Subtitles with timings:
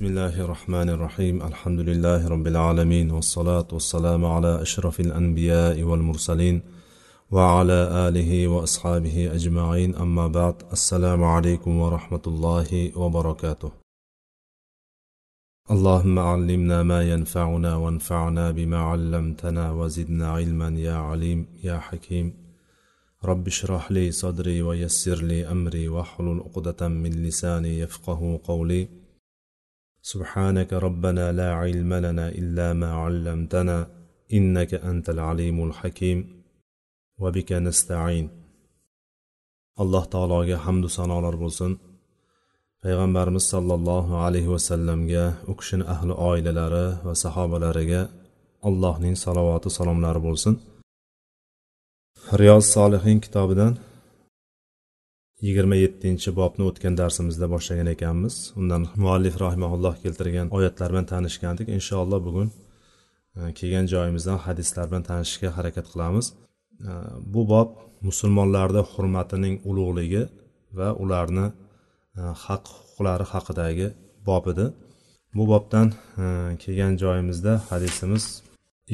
[0.00, 6.62] بسم الله الرحمن الرحيم الحمد لله رب العالمين والصلاة والسلام على أشرف الأنبياء والمرسلين
[7.30, 13.72] وعلى آله وأصحابه أجمعين أما بعد السلام عليكم ورحمة الله وبركاته
[15.70, 22.34] اللهم علمنا ما ينفعنا وانفعنا بما علمتنا وزدنا علما يا عليم يا حكيم
[23.24, 28.99] رب اشرح لي صدري ويسر لي أمري واحلل عقدة من لساني يفقه قولي
[30.11, 33.77] سبحانك ربنا لا علم لنا إلا ما علمتنا
[34.33, 36.19] إنك أنت العليم الحكيم
[37.21, 38.29] وبك نستعين
[39.83, 41.71] alloh taologa hamdu sanolar bo'lsin
[42.83, 48.01] payg'ambarimiz sollallohu alayhi vasallamga u kishini ahli oilalari va sahobalariga
[48.67, 50.53] allohning salovati salomlari bo'lsin
[52.41, 53.73] riyoz solihin kitobidan
[55.46, 58.34] yigirma yettinchi bobni o'tgan darsimizda boshlagan ekanmiz.
[58.60, 61.68] Undan muallif rahimaulloh keltirgan oyatlar bilan tanishgandik.
[61.78, 62.48] Inshaalloh bugun
[63.38, 66.26] e, kelgan joyimizdan hadislar bilan tanishishga harakat qilamiz.
[66.88, 66.90] E,
[67.34, 67.70] bu bob
[68.08, 70.22] musulmonlarni hurmatining ulug'ligi
[70.78, 71.46] va ularni
[72.18, 73.88] e, haq huquqlari haqidagi
[74.28, 74.66] bob edi.
[75.36, 75.88] Bu bobdan
[76.62, 78.24] kelgan joyimizda hadisimiz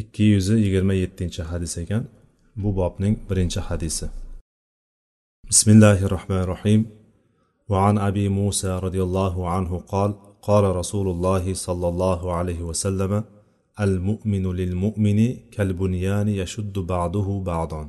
[0.01, 2.03] ikki yuz yigirma yettinchi hadis ekan.
[2.63, 4.07] Bu bobning birinchi hadisi.
[5.51, 6.81] بسم الله الرحمن الرحيم
[7.69, 13.25] وعن أبي موسى رضي الله عنه قال قال رسول الله صلى الله عليه وسلم
[13.81, 17.89] المؤمن للمؤمن كالبنيان يشد بعضه بعضا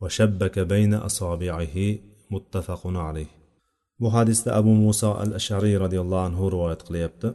[0.00, 1.76] وشبك بين أصابعه
[2.30, 3.30] متفق عليه
[4.00, 7.28] bu hadisda abu muso al ashariy roziyallohu anhu rivoyat qilyapti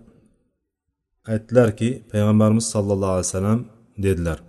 [1.34, 3.60] aytdilarki payg'ambarimiz sollallohu alayhi vasallam
[4.04, 4.40] dedilar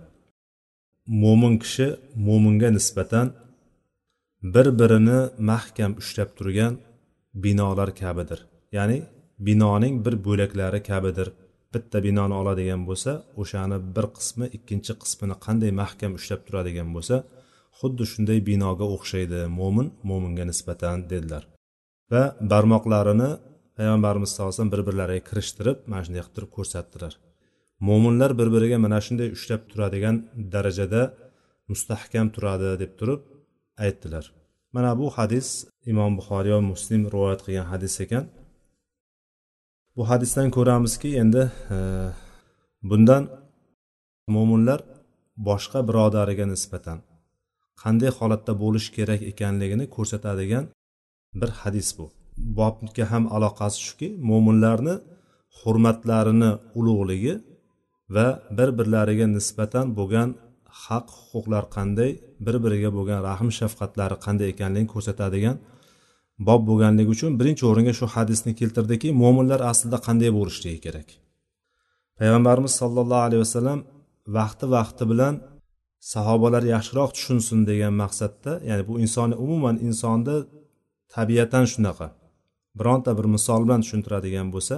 [1.23, 1.87] mo'min kishi
[2.27, 3.27] mo'minga nisbatan
[4.43, 6.77] bir birini mahkam ushlab turgan
[7.33, 8.45] binolar kabidir.
[8.71, 9.03] Ya'ni
[9.39, 11.31] binoning bir bo'laklari kabidir.
[11.73, 17.15] Bitta binoni oladigan bo'lsa o'shani bir qismi ikkinchi qismini qanday mahkam ushlab turadigan bo'lsa
[17.79, 21.43] xuddi shunday binoga o'xshaydi mo'min mo'minga nisbatan dedilar.
[22.11, 23.29] Va barmoqlarini
[23.77, 27.13] payg'ambarimiz sallallohu alayhi vasallam bir birlariga kirishtirib mana shunday qilib turib ko'rsatdilar.
[27.87, 30.15] Mo'minlar bir biriga mana shunday ushlab turadigan
[30.53, 31.01] darajada
[31.71, 33.21] mustahkam turadi deb turib
[33.85, 34.25] aytdilar.
[34.75, 35.47] Mana bu hadis
[35.91, 38.25] imom buxoriy va muslim rivoyat qilgan hadis ekan.
[39.95, 41.43] Bu hadisdan ko'ramizki endi
[41.75, 41.77] e,
[42.89, 43.23] bundan
[44.35, 44.79] mo'minlar
[45.49, 46.99] boshqa birodariga nisbatan
[47.81, 50.65] qanday holatda bo'lish kerak ekanligini ko'rsatadigan
[51.39, 52.05] bir hadis bu.
[52.59, 54.95] Bobga ham aloqasi shuki mo'minlarni
[55.59, 57.35] hurmatlarini ulug'ligi
[58.15, 60.29] va bir birlariga nisbatan bo'lgan
[60.85, 62.11] haq huquqlar qanday
[62.45, 65.57] bir biriga bo'lgan rahm shafqatlari qanday ekanligini ko'rsatadigan
[66.47, 71.07] bob bo'lganligi uchun birinchi o'ringa shu hadisni keltirdiki mo'minlar aslida qanday bo'lishligi kerak.
[72.19, 73.79] Payg'ambarimiz sollallohu alayhi vasallam
[74.37, 75.35] vaqti vaqti bilan
[76.13, 80.37] sahobalar yaxshiroq tushunsin degan maqsadda ya'ni bu insonni umuman insonni
[81.15, 82.07] tabiatan shunaqa
[82.79, 84.75] bironta bir misol bilan tushuntiradigan bo'lsa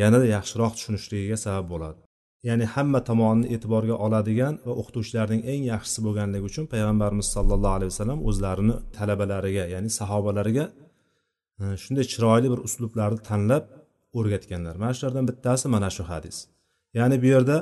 [0.00, 2.00] yanada yaxshiroq tushunishligiga sabab bo'ladi.
[2.48, 8.20] Ya'ni hamma tomonni e'tiborga oladigan va o'qituvchilarning eng yaxshisi bo'lganligi uchun payg'ambarimiz sollallohu alayhi vasallam
[8.28, 10.64] o'zlarini talabalariga ya'ni sahobalariga
[11.62, 13.64] e, shunday chiroyli bir uslublarni tanlab
[14.18, 14.74] o'rgatganlar.
[14.82, 16.36] Mana shulardan bittasi mana shu hadis.
[16.98, 17.56] Ya'ni bu yerda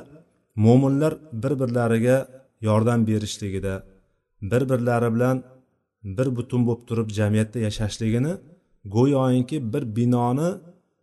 [0.65, 1.13] mo'minlar
[1.43, 2.17] bir birlariga
[2.67, 3.73] yordam berishligida
[4.51, 5.37] bir birlari bilan
[6.17, 8.33] bir butun bo'lib turib jamiyatda yashashligini
[8.95, 10.49] go'yoki bir binoni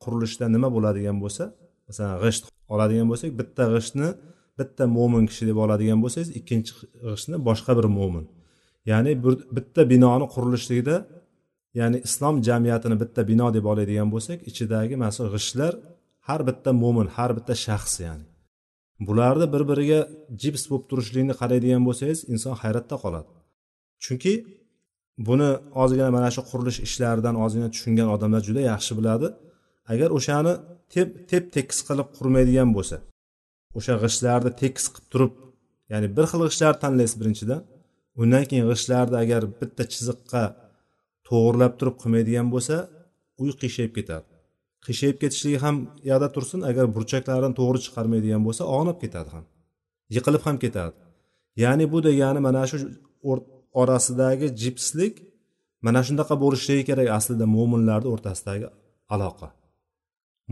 [0.02, 1.44] qurilishida nima bo'ladigan bo'lsa
[1.88, 4.08] masalan g'isht oladigan bo'lsak bitta g'ishtni
[4.60, 6.72] bitta mo'min kishi deb oladigan bo'lsangiz ikkinchi
[7.06, 8.24] g'ishtni boshqa bir mo'min.
[8.90, 10.96] Ya'ni bir bitta binoni qurilishligida
[11.80, 15.72] ya'ni islom jamiyatini bitta bino deb oladigan bo'lsak ichidagi masalan g'ishtlar
[16.28, 18.24] har bitta mo'min har bitta shaxs ya'ni.
[19.06, 20.00] Bularni bir biriga
[20.42, 23.30] jips bo'lib turishligini qaraydigan bo'lsangiz inson hayratda qoladi.
[24.04, 24.32] Chunki
[25.28, 25.50] buni
[25.82, 29.28] ozgina mana shu qurilish ishlaridan ozgina tushungan odamlar juda yaxshi biladi.
[29.92, 30.52] Agar o'shani
[30.92, 32.96] tep tep tekis qilib qurmaydigan bo'lsa
[33.78, 35.34] o'sha g'ishtlarni tekis qilib turib
[35.92, 37.60] ya'ni bir xil g'ishtlarni tanlaysiz birinchidan
[38.22, 40.44] undan keyin g'ishtlarni agar bitta chiziqqa
[41.28, 42.76] to'g'irlab turib qilmaydigan bo'lsa
[43.42, 44.26] uy qiyshayib ketadi
[44.86, 45.76] qiyshayib ketishligi ham
[46.10, 49.46] yoqda tursin agar burchaklarini to'g'ri chiqarmaydigan bo'lsa og'nab ketadi ham
[50.14, 50.96] yiqilib ham ketadi.
[51.62, 52.76] Ya'ni bu degani mana shu
[53.80, 55.14] orasidagi jipslik
[55.86, 58.66] mana shunaqa bo'lishligi kerak aslida mo'minlarni o'rtasidagi
[59.14, 59.48] aloqa.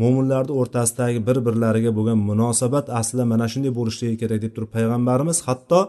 [0.00, 5.81] Mo'minlarni o'rtasidagi bir birlariga bo'lgan munosabat aslida mana shunday bo'lishligi kerak deb turib payg'ambarimiz hatto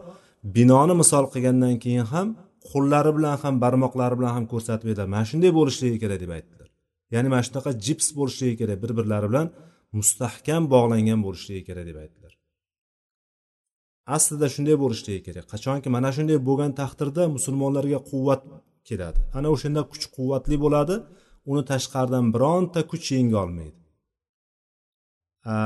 [0.56, 2.28] binoni misol qilgandan keyin ham
[2.72, 5.10] qo'llari bilan ham barmoqlari bilan ham ko'rsatib berdilar.
[5.16, 6.68] Mana shunday bo'lishligi kerak deb aytdilar.
[7.14, 9.48] Ya'ni mana shunaqa jips bo'lishligi kerak bir birlari bilan
[9.98, 12.34] mustahkam bog'langan bo'lishligi kerak deb aytdilar.
[14.16, 15.46] Aslida shunday bo'lishligi kerak.
[15.54, 18.42] Qachonki mana shunday bo'lgan taqdirda musulmonlarga quvvat
[18.90, 19.20] keladi.
[19.38, 20.96] Ana o'shanda kuch quvvatli bo'ladi.
[21.52, 23.77] Uni tashqaridan bironta kuch yenga olmaydi.
[25.48, 25.58] Э,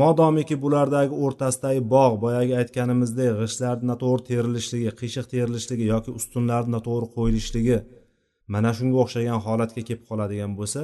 [0.00, 7.78] modomiki bulardagi o'rtasidagi bog' boyagi aytganimizdek g'ishtlarni noto'g'ri terilishligi qiyshiq terilishligi yoki ustunlarni noto'g'ri qo'yilishligi
[8.54, 10.82] mana shunga o'xshagan holatga kelib qoladigan bo'lsa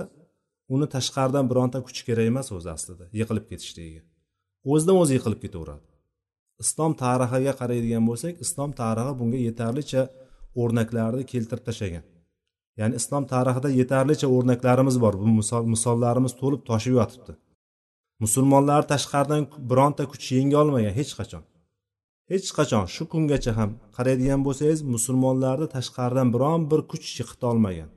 [0.75, 4.03] uni tashqaridan bironta kuch kerak emas o'zi aslida yiqilib ketishligiga.
[4.73, 5.87] O'zidan o'zi yiqilib ketaveradi.
[6.65, 10.03] Islom tarixiga qaraydigan bo'lsak islom tarixi bunga yetarlicha
[10.63, 12.05] o'rnaklarni keltirib tashlagan.
[12.81, 17.43] Ya'ni islom tarixida yetarlicha o'rnaklarimiz bor bu misol misollarimiz to'lib toshib yotibdi.
[18.23, 21.43] Musulmonlar tashqaridan bironta kuch yenga olmagan hech qachon.
[22.33, 22.85] Hech qachon.
[22.95, 27.91] Shu kungacha ham qaraydigan bo'lsangiz musulmonlarni tashqaridan biron bir kuch yiqita olmagan.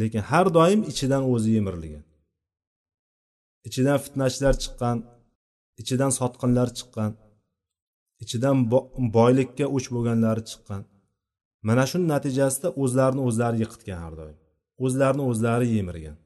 [0.00, 2.04] Lekin har doim ichidan o'zi yemirilgan.
[3.68, 4.96] Ichidan fitnachilar chiqqan
[5.80, 7.10] ichidan sotqinlar chiqqan
[8.24, 8.56] ichidan
[9.16, 10.82] boylikka o'ch bo'lganlari chiqqan.
[11.68, 14.36] Mana shu natijasida o'zlarini o'zlari yiqitgan har doim.
[14.84, 16.16] O'zlarini o'zlari yemirgan.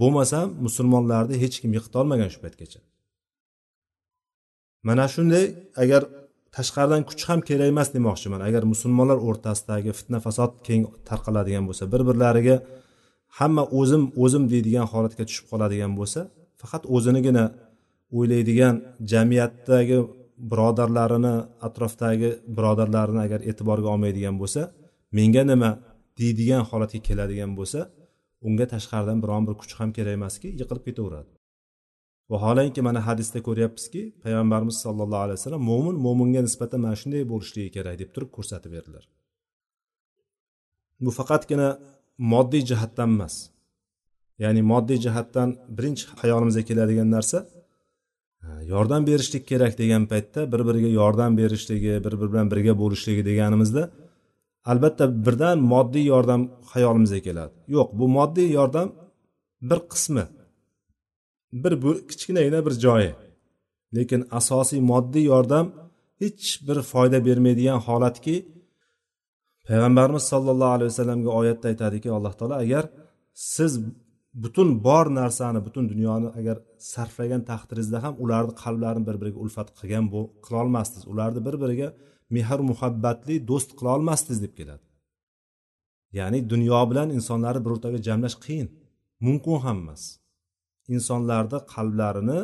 [0.00, 2.80] Bo'lmasam musulmonlarni hech kim yiqitolmagan shu paytgacha.
[4.88, 5.44] Mana shunday
[5.82, 6.02] agar
[6.56, 8.40] tashqaridan kuch ham kerak emas demoqchiman.
[8.48, 12.56] Agar musulmonlar o'rtasidagi fitna fasod keng tarqaladigan bo'lsa bir birlariga
[13.38, 16.20] hamma o'zim o'zim deydigan holatga tushib qoladigan bo'lsa
[16.60, 17.44] faqat o'zinigina
[18.18, 18.74] o'ylaydigan
[19.12, 19.98] jamiyatdagi
[20.50, 21.34] birodarlarini
[21.66, 24.62] atrofdagi birodarlarini agar e'tiborga olmaydigan bo'lsa
[25.18, 25.70] menga nima
[26.20, 27.80] deydigan holatga keladigan bo'lsa
[28.46, 31.30] unga tashqaridan biron bir kuch ham kerak emaski yiqilib ketaveradi.
[32.32, 37.96] Vaholanki mana hadisda ko'ryapmizki payg'ambarimiz sollallohu alayhi vasallam mo'min mo'minga nisbatan mana shunday bo'lishligi kerak
[38.02, 39.04] deb turib ko'rsatib berdilar.
[41.04, 41.68] Bu faqatgina
[42.32, 43.34] moddiy jihatdan emas
[44.44, 47.38] ya'ni moddiy jihatdan birinchi hayolimizga keladigan narsa
[48.72, 53.82] yordam berishlik kerak degan paytda bir biriga yordam berishligi bir biri bilan birga bo'lishligi deganimizda
[54.70, 56.42] albatta birdan moddiy yordam
[56.72, 57.54] hayolimizga keladi.
[57.76, 58.88] Yo'q bu moddiy yordam
[59.68, 60.24] bir qismi.
[61.62, 63.12] Bir bu kichkinagina bir joyi.
[63.96, 65.66] Lekin asosiy moddiy yordam
[66.22, 68.36] hech bir foyda bermaydigan holatki
[69.68, 72.84] payg'ambarimiz sollallohu alayhi vasallamga oyatda aytadiki alloh taolo agar
[73.54, 73.72] siz
[74.42, 76.56] butun bor narsani butun dunyoni agar
[76.92, 80.04] sarflagan taqdiringizda ham ularni qalblarini bir biriga ulfat qilgan
[80.46, 81.04] qilolmasdingiz.
[81.12, 81.88] Ularni bir biriga
[82.34, 84.86] mehr muhabbatli do'st qila olmasdingiz deb keladi.
[86.18, 88.68] Ya'ni dunyo bilan insonlarni bir o'rtaga jamlash qiyin
[89.26, 90.02] mumkin ham emas.
[90.94, 92.40] Insonlarni qalblarini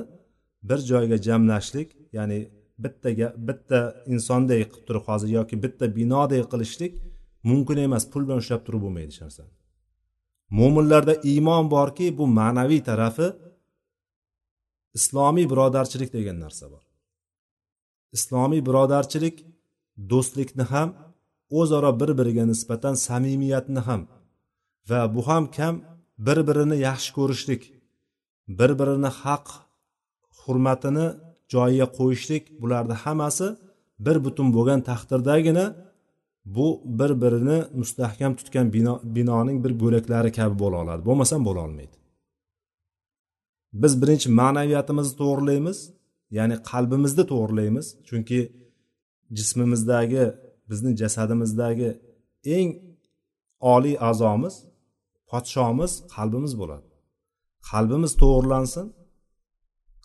[0.68, 2.38] bir joyga jamlashlik ya'ni
[2.84, 3.80] bittaga bitta
[4.14, 6.92] insonday qilib turib hozir yoki bitta binoday qilishlik
[7.50, 9.52] mumkin emas pul bilan ushlab turib bo'lmaydi hech narsani
[10.58, 13.28] mo'minlarda iymon borki bu ma'naviy tarafi
[14.98, 16.84] islomiy birodarchilik degan narsa bor.
[18.16, 19.36] Islomiy birodarchilik
[20.10, 20.88] do'stlikni ham
[21.60, 24.02] o'zaro bir biriga nisbatan samimiyatni ham
[24.90, 25.74] va bu ham kam
[26.26, 27.62] bir birini yaxshi ko'rishlik
[28.58, 29.46] bir birini haq
[30.40, 31.06] hurmatini
[31.52, 33.48] joyiga qo'yishlik bularni hammasi
[34.06, 35.66] bir butun bo'lgan taqdirdagina
[36.44, 41.02] bu bir birini mustahkam tutgan bino binoning bir bo'laklari kabi bo'la oladi.
[41.08, 41.96] Bo'lmasam bo'la olmaydi.
[43.82, 45.78] Biz birinchi ma'naviyatimizni to'g'irlaymiz
[46.38, 48.38] ya'ni qalbimizni to'g'irlaymiz chunki
[49.38, 50.24] jismimizdagi
[50.70, 51.90] bizni jasadimizdagi
[52.56, 52.70] eng
[53.74, 54.54] oliy a'zomiz
[55.30, 56.88] podshomiz qalbimiz bo'ladi.
[57.70, 58.86] Qalbimiz to'g'irlansin.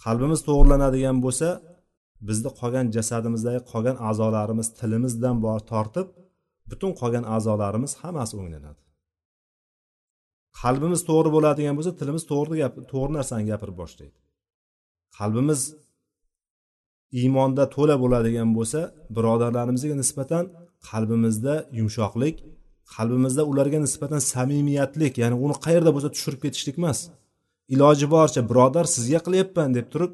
[0.04, 1.50] Qalbimiz to'g'irlanadigan bo'lsa
[2.28, 6.08] bizni qolgan jasadimizdagi qolgan a'zolarimiz tilimizdan bor tortib
[6.70, 8.82] butun qolgan a'zolarimiz hammasi o'nglanadi.
[10.62, 14.18] Qalbimiz to'g'ri bo'ladigan bo'lsa tilimiz to'g'ri gap to'g'ri narsani gapirib boshlaydi.
[15.18, 15.62] Qalbimiz
[17.20, 18.80] iymonda to'la bo'ladigan bo'lsa
[19.16, 20.44] birodarlarimizga nisbatan
[20.90, 22.36] qalbimizda yumshoqlik
[22.96, 27.00] qalbimizda ularga nisbatan samimiyatlik ya'ni uni qayerda bo'lsa tushirib ketishlik emas.
[27.74, 30.14] Iloji boricha birodar sizga qilyapman deb turib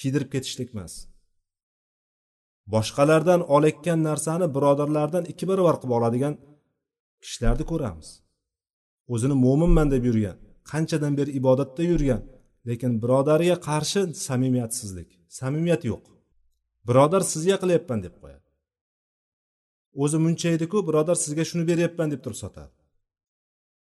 [0.00, 0.92] kiydirib ketishlik emas.
[2.74, 6.34] Boshqalardan olayotgan narsani birodarlardan ikki barobar qilib oladigan
[7.22, 8.08] kishilarni ko'ramiz.
[9.12, 10.36] O'zini mo'minman deb yurgan
[10.72, 12.22] qanchadan beri ibodatda yurgan
[12.68, 15.08] lekin birodariga qarshi samimiyatsizlik
[15.40, 16.04] samimiyat yo'q.
[16.88, 18.48] Birodar sizga qilyapman deb qo'yadi.
[20.02, 22.74] O'zi muncha ediku birodar sizga shuni beryapman deb turib sotadi.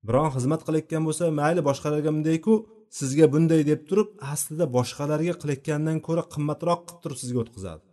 [0.08, 2.54] Biron xizmat qilayotgan bo'lsa mayli boshqalarga bundayku
[3.00, 7.86] sizga bunday deb turib aslida boshqalarga qilayotgandan ko'ra qimmatroq qilib turib sizga o'tkazadi.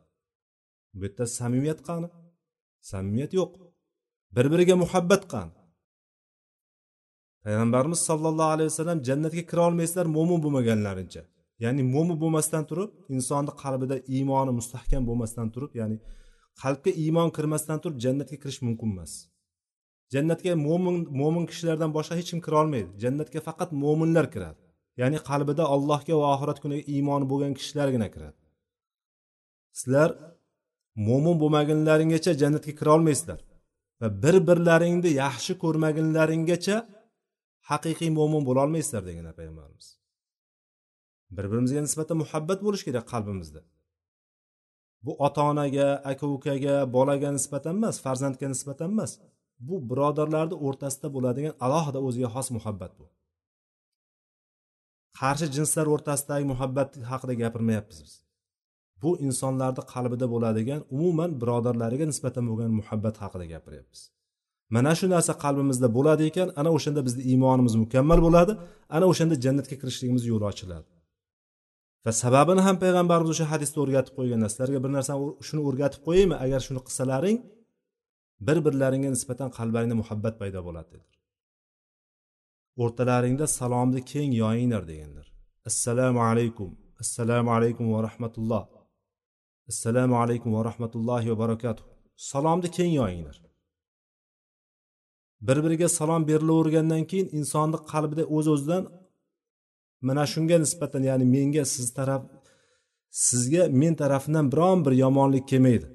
[0.98, 2.08] Bu yerda samimiyat qani?
[2.90, 3.52] Samimiyat yo'q.
[4.36, 5.54] Bir biriga muhabbat qani?
[7.44, 11.22] Payg'ambarimiz sollallohu alayhi vasallam jannatga kira olmaysizlar mo'min bo'lmaganlaringcha
[11.62, 15.96] ya'ni mo'min bo'lmasdan turib insonni qalbida iymoni mustahkam bo'lmasdan turib ya'ni
[16.62, 19.12] qalbga iymon kirmasdan turib jannatga kirish mumkin emas.
[20.14, 22.90] Jannatga mo'min mo'min kishilardan boshqa hech kim kira olmaydi.
[23.02, 24.60] Jannatga faqat mo'minlar kiradi.
[25.00, 28.38] Ya'ni qalbida allohga va oxirat kuniga iymoni bo'lgan kishilargina kiradi.
[29.80, 30.10] Sizlar
[31.08, 33.40] mo'min bo'lmagunlaringgacha jannatga kira olmaysizlar
[34.00, 36.76] va bir birlaringni yaxshi ko'rmagunlaringgacha
[37.70, 39.86] haqiqiy mo'min bo'lolmaysizlar degan payg'ambarimiz.
[41.36, 43.60] Bir birimizga nisbatan muhabbat bo'lishi kerak qalbimizda.
[45.04, 49.12] Bu ota onaga aka ukaga bolaga nisbatan emas farzandga nisbatan emas.
[49.66, 53.06] Bu birodarlarni o'rtasida bo'ladigan alohida o'ziga xos muhabbat bu.
[55.20, 58.14] Qarshi jinslar o'rtasidagi muhabbat haqida gapirmayapmiz biz.
[59.02, 64.00] Bu insonlarni qalbida bo'ladigan umuman birodarlariga nisbatan bo'lgan muhabbat haqida gapiryapmiz.
[64.74, 68.52] Mana shu narsa qalbimizda bo'ladi ekan ana o'shanda bizni iymonimiz mukammal bo'ladi
[68.96, 70.88] ana o'shanda jannatga kirishligimiz yo'li ochiladi.
[72.04, 76.36] Va sababini ham payg'ambarimiz o'sha hadisda o'rgatib qo'yganlar sizlarga bir narsani shuni o'rgatib qo'yaymi?
[76.44, 77.38] Agar shuni qilsalaring
[78.46, 81.16] bir birlaringga nisbatan qalblaringda muhabbat paydo bo'ladi dedilar.
[82.82, 85.26] O'rtalaringda salomni keng yoyinglar deganlar.
[85.70, 86.70] Assalomu alaykum.
[87.02, 88.64] Assalomu alaykum va rahmatulloh.
[89.70, 91.84] Assalomu alaykum va rahmatullohi va barakatuh.
[92.30, 93.36] Salomni keng yoyinglar.
[95.46, 98.82] Bir biriga salom berilavergandan keyin insonni qalbida o'z o'zidan
[100.08, 102.22] mana shunga nisbatan ya'ni menga siz taraf
[103.26, 105.86] sizga men tarafimdan biron bir yomonlik kelmaydi.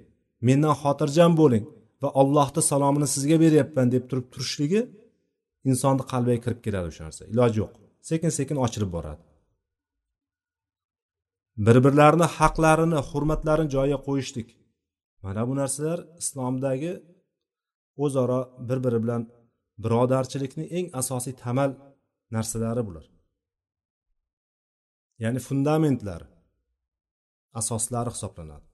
[0.47, 1.65] Mendan xotirjam bo'ling
[2.01, 4.81] va allohni salomini sizga beryapman deb turib turishligi
[5.69, 7.21] insonni qalbiga kirib keladi o'sha narsa.
[7.33, 7.73] Iloji yo'q.
[8.09, 9.21] Sekin sekin ochilib boradi.
[11.65, 14.47] Bir birlarini haqlarini hurmatlarini joyiga qo'yishlik.
[15.25, 16.93] Mana bu narsalar islomdagi
[18.03, 19.21] o'zaro bir biri bilan
[19.83, 21.71] birodarchilikni eng asosiy tamal
[22.35, 23.05] narsalari bular.
[25.23, 26.21] Ya'ni fundamentlar
[27.59, 28.65] asoslari hisoblanadi.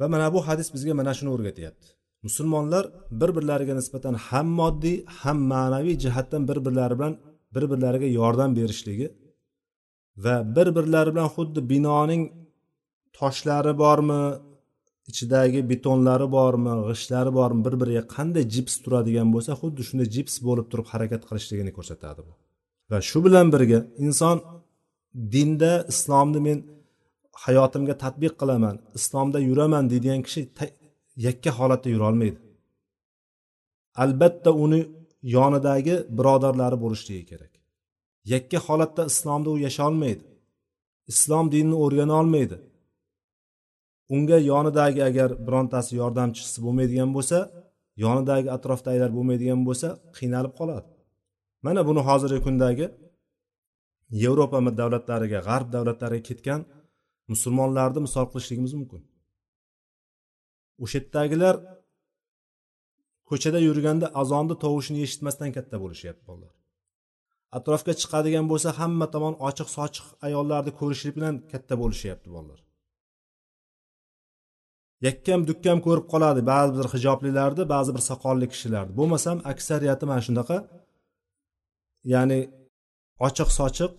[0.00, 1.88] Va mana bu hadis bizga mana shuni o'rgatyapti.
[2.26, 2.84] Musulmonlar
[3.20, 7.14] bir birlariga nisbatan ham moddiy ham ma'naviy jihatdan bir birlari bilan
[7.54, 9.08] bir birlariga yordam berishligi
[10.24, 12.22] va bir birlari bilan xuddi binoning
[13.18, 14.22] toshlari bormi
[15.10, 20.66] ichidagi betonlari bormi g'ishtlari bormi bir biriga qanday jips turadigan bo'lsa xuddi shunday jips bo'lib
[20.72, 22.32] turib harakat qilishligini ko'rsatadi bu.
[22.90, 24.36] Va shu bilan birga inson
[25.14, 26.58] dinda islomni men
[27.44, 30.42] hayotimga tadbiq qilaman islomda yuraman deydigan kishi
[31.26, 32.38] yakka holatda yurolmaydi
[34.02, 34.80] albatta uni
[35.36, 37.52] yonidagi birodarlari bo'lishligi kerak.
[38.32, 40.24] Yakka holatda islomda u yasholmaydi
[41.12, 42.56] islom dinini o'rgana olmaydi.
[44.14, 47.38] Unga yonidagi agar birontasi yordamchisi bo'lmaydigan bo'lsa
[48.04, 50.88] yonidagi atrofdagilar bo'lmaydigan bo'lsa qiynalib qoladi.
[51.66, 52.86] Mana buni hozirgi kundagi
[54.10, 56.60] yevropa davlatlariga g'arb davlatlariga ketgan
[57.32, 59.02] musulmonlarni misol qilishligimiz mumkin.
[60.82, 61.54] O'sha yerdagilar
[63.30, 66.54] ko'chada yurganda azonni tovushini eshitmasdan katta bo'lishyapti bolalar.
[67.58, 72.60] Atrofga chiqadigan bo'lsa hamma tomon ochiq sochiq ayollarni ko'rishlik bilan katta bo'lishyapti bolalar.
[75.06, 80.56] Yakkam dukkam ko'rib qoladi ba'zi bir hijoblilarni ba'zi bir soqolli kishilarni bo'lmasam aksariyati mana shunaqa.
[82.12, 82.38] Ya'ni
[83.26, 83.92] ochiq sochiq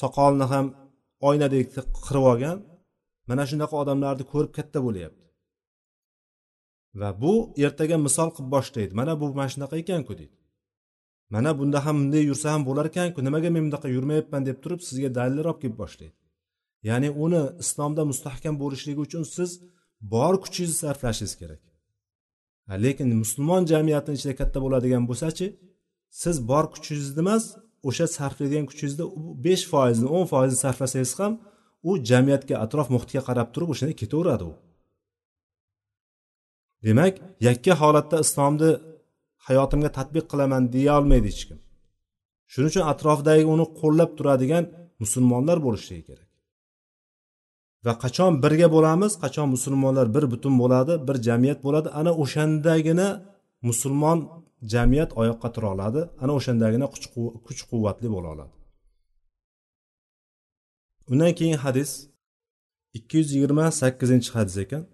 [0.00, 0.66] soqolni ham
[1.28, 1.66] oynadek
[2.06, 2.58] qirib olgan.
[3.28, 5.24] Mana shunaqa odamlarni ko'rib katta bo'lyapti.
[7.00, 7.32] Va bu
[7.66, 8.92] ertaga misol qilib boshlaydi.
[9.00, 10.36] Mana bu mana shunaqa ekanku deydi.
[11.34, 13.18] Mana bunda ham bunday yursa ham bo'lar ekanku.
[13.26, 16.16] Nimaga men bunaqa yurmayapman deb turib sizga dalillar olib kelib boshlaydi.
[16.88, 19.50] Ya'ni uni islomda mustahkam bo'lishligi uchun siz
[20.14, 21.62] bor kuchingizni sarflashingiz kerak.
[22.84, 25.46] Lekin musulmon jamiyatini ichida katta bo'ladigan bo'lsachi
[26.22, 27.44] siz bor kuchingizni emas
[27.88, 29.04] o'sha sarflaydigan kuchingizni
[29.46, 31.32] besh foizini o'n foizini sarflasangiz ham
[31.88, 34.52] u jamiyatga atrof muhitga qarab turib o'shanda ketaveradi u.
[36.86, 37.14] Demak
[37.48, 38.70] yakka holatda islomni
[39.46, 41.58] hayotimga tatbiq qilaman deya olmaydi hech kim.
[42.52, 44.64] Shuning uchun atrofdagi uni qo'llab turadigan
[45.02, 46.28] musulmonlar bo'lishligi kerak.
[47.86, 53.08] Va qachon birga bo'lamiz qachon musulmonlar bir butun bo'ladi bir jamiyat bo'ladi ana o'shandagina
[53.68, 54.18] musulmon
[54.72, 56.86] jamiyat oyoqqa tura oladi ana o'shandagina
[57.46, 58.54] kuch quvvatli bo'la oladi.
[61.10, 61.90] Undan keyin hadis
[62.98, 64.84] ikki yuz yigirma sakkizinchi hadis ekan.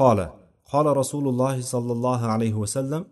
[0.00, 0.30] قال
[0.72, 3.04] قال رسول الله صلى الله عليه وسلم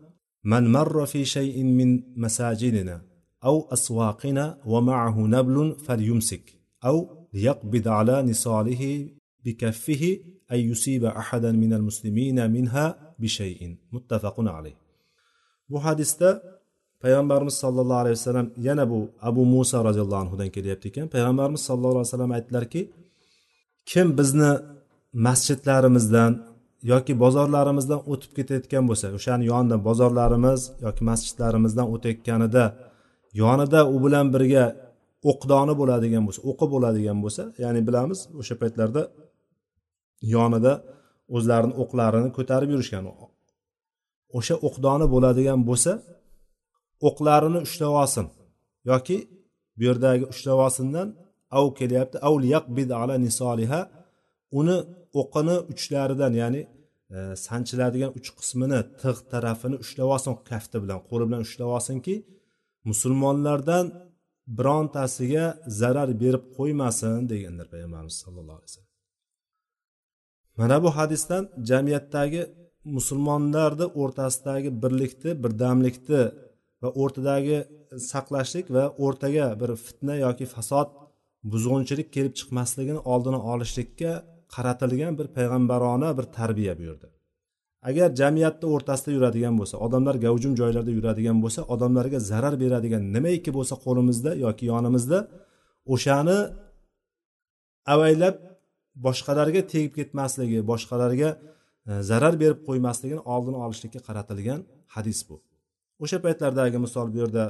[0.44, 2.96] من مر في شيء من مساجدنا
[3.44, 9.10] أو أسواقنا ومعه نبل فليمسك أو ليقبض على نصاله
[9.44, 10.18] بكفه
[10.52, 14.81] أن يصيب أحدا من المسلمين منها بشيء متفق عليه
[15.72, 16.28] bu hadisda
[17.02, 18.98] payg'ambarimiz sollallohu alayhi vasallam yana bu
[19.28, 21.06] abu muso roziyallohu anhudan kelyapti ekan.
[21.14, 22.80] Payg'ambarimiz sallallohu alayhi vasallam aytdilarki
[23.90, 24.52] kim bizni
[25.26, 26.32] masjidlarimizdan
[26.92, 32.64] yoki bozorlarimizdan o'tib ketayotgan bo'lsa o'shani yonida bozorlarimiz yoki masjidlarimizdan o'tayotganida
[33.42, 34.64] yonida u bilan birga
[35.30, 39.02] o'qdoni bo'ladigan bo'lsa o'qi bo'ladigan bo'lsa ya'ni bilamiz o'sha paytlarda
[40.34, 40.72] yonida
[41.36, 43.04] o'zlarini o'qlarini ko'tarib yurishgan
[44.38, 45.92] o'sha o'qdoni bo'ladigan bo'lsa
[47.08, 48.26] o'qlarini ushlab olsin.
[48.90, 49.16] Yoki
[49.76, 51.08] bu yerdagi ushlab olsindan
[51.58, 52.16] av kelyapti
[53.02, 53.80] ala nisoliha
[54.58, 54.78] uni
[55.20, 56.62] o'qini uchlaridan ya'ni
[57.16, 62.14] e, sanchiladigan uch qismini tig' tarafini ushlab olsin kafti bilan qo'li bilan ushlab olsinki
[62.90, 63.86] musulmonlardan
[64.58, 65.46] birontasiga
[65.80, 68.92] zarar berib qo'ymasin deganlar payg'ambarimiz sallallohu alayhi vasallam.
[70.58, 72.42] Mana bu hadisdan jamiyatdagi
[72.84, 76.22] musulmonlarni o'rtasidagi birlikni birdamlikni
[76.82, 77.58] va o'rtadagi
[78.10, 80.88] saqlashlik va o'rtaga bir fitna yoki fasod
[81.52, 84.12] buzg'unchilik kelib chiqmasligini oldini olishlikka
[84.54, 87.06] qaratilgan bir payg'ambarona bir tarbiya buyurdi.
[87.88, 93.74] Agar jamiyatni o'rtasida yuradigan bo'lsa odamlar gavjum joylarda yuradigan bo'lsa odamlarga zarar beradigan nimaiki bo'lsa
[93.84, 95.18] qo'limizda yoki yonimizda
[95.94, 96.38] o'shani
[97.94, 98.36] avaylab
[99.06, 101.30] boshqalarga tegib ketmasligi boshqalarga
[101.90, 104.60] E, zarar berib qo'ymasligini oldini olishlikka qaratilgan
[104.94, 105.36] hadis bu.
[106.02, 107.44] O'sha paytlardagi misol bu yerda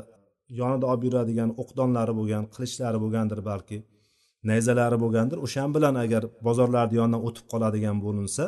[0.60, 3.78] yonida olib yuradigan o'qdonlari bo'lgan qilichlari bo'lgandir balki
[4.50, 5.38] nayzalari bo'lgandir.
[5.46, 8.44] O'shan bilan agar bozorlarni yonidan o'tib qoladigan bo'linsa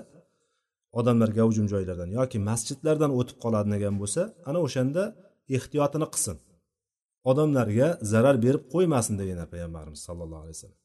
[1.00, 5.02] odamlar gavjum joylardan yoki masjidlardan o'tib qoladigan bo'lsa ana o'shanda
[5.56, 6.36] ehtiyotini qilsin.
[7.30, 10.80] Odamlarga zarar berib qo'ymasin degan payg'ambarimiz sallallohu alayhi vasallam.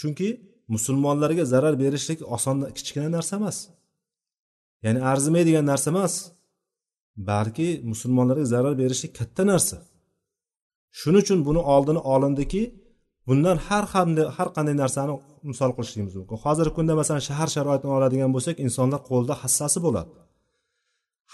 [0.00, 0.28] Chunki
[0.74, 3.58] musulmonlarga zarar berishlik oson kichkina narsa emas.
[4.84, 6.14] Ya'ni arzimaydigan narsa emas
[7.30, 9.76] balki musulmonlarga zarar berishi katta narsa.
[10.98, 12.62] Shuning uchun buni oldini olindiki
[13.28, 15.12] bundan har qanday har qanday narsani
[15.50, 16.36] misol qilishligimiz mumkin.
[16.44, 20.12] Hozirgi kunda masalan shahar sharoitini oladigan bo'lsak insonlar qo'lida hassasi bo'ladi.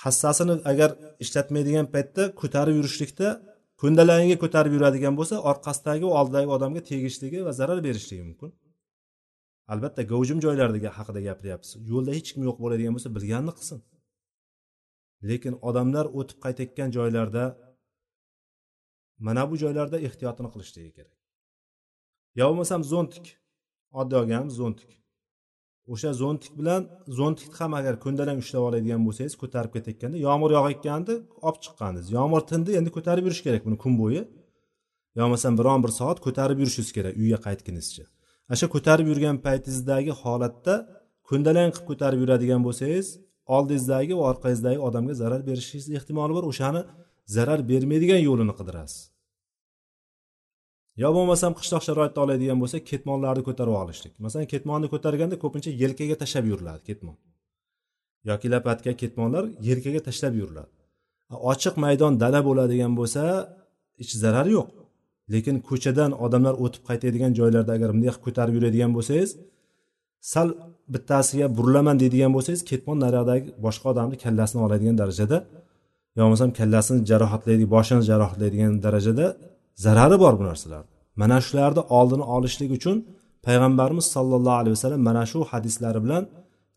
[0.03, 0.91] Hassasini agar
[1.25, 3.29] ishlatmaydigan paytda ko'tarib yurishlikda
[3.81, 8.51] ko'ndalagiga ko'tarib yuradigan bo'lsa orqasidagi va oldidagi odamga tegishligi va zarar berishligi mumkin.
[9.73, 13.79] Albatta gavjum joylardagi haqida gapiryapmiz yo'lda hech kim yo'q bo'ladigan bo'lsa bilganini qilsin.
[15.29, 17.45] Lekin odamlar o'tib qaytayotgan joylarda
[19.27, 21.15] mana bu joylarda ehtiyotini qilishligi kerak.
[22.39, 23.27] Yo bo'lmasam zo'ntik.
[24.01, 24.91] Oddiy olganimiz zo'ntik.
[25.93, 26.83] O'sha zo'ntik bilan
[27.19, 31.15] zo'ntikni ham agar ko'ndalang ushlab oladigan bo'lsangiz ko'tarib ketayotganda yomg'ir yog'ayotgandi
[31.47, 32.09] olib chiqqandingiz.
[32.19, 34.23] Yomg'ir tindi endi ko'tarib yurish kerak buni kun bo'yi.
[35.17, 38.05] Yo bo'lmasam biron bir soat ko'tarib yurishingiz kerak uyga qaytgunizcha
[38.49, 40.75] ana shu ko'tarib yurgan paytingizdagi holatda
[41.29, 43.07] ko'ndalang qilib ko'tarib yuradigan bo'lsangiz
[43.57, 46.45] oldingizdagi va orqangizdagi odamga zarar berishingiz ehtimoli bor.
[46.53, 46.83] O'shani
[47.37, 49.01] zarar bermaydigan yo'lini qidirasiz.
[51.03, 54.15] Yo bo'lmasam qishloq sharoitida oladigan bo'lsa ketmonlarni ko'tarib olishlik.
[54.25, 57.17] Masalan ketmonni ko'targanda ko'pincha yelkaga tashlab yuriladi ketmon.
[58.31, 60.73] Yoki lapatka ketmonlar yelkaga tashlab yuriladi.
[61.53, 63.23] Ochiq maydon dala bo'ladigan bo'lsa
[64.01, 64.69] hech zarari yo'q.
[65.35, 69.31] Lekin ko'chadan odamlar o'tib qaytadigan joylarda agar bunday qilib ko'tarib yuradigan bo'lsangiz
[70.33, 70.49] sal
[70.95, 75.39] bittasiga burilaman deydigan bo'lsangiz ketmon naryoqdagi boshqa odamni kallasini oladigan darajada
[76.17, 79.27] yo bo'lmasam kallasini jarohatlaydi boshini jarohatlaydigan darajada
[79.85, 80.91] zarari bor bu narsalarni
[81.23, 82.97] mana shularni oldini olishlik uchun
[83.47, 86.25] payg'ambarimiz sollallohu alayhi vasallam mana shu hadislari bilan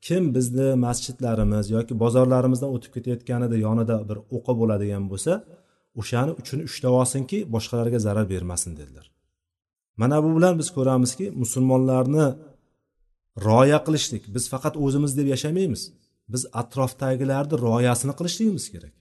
[0.08, 5.32] kim bizni masjidlarimiz yoki bozorlarimizdan o'tib ketayotganida yonida bir o'qi bo'ladigan bo'lsa
[5.99, 9.12] o'shani uchini ushlab olsinki boshqalarga zarar bermasin dedilar.
[10.02, 12.28] Mana bu bilan biz ko'ramizki musulmonlarni
[13.45, 15.82] rioya qilishlik biz faqat o'zimiz deb yashamaymiz.
[16.34, 18.93] Biz atrofdagilarni rioyasini qilishligimiz kerak.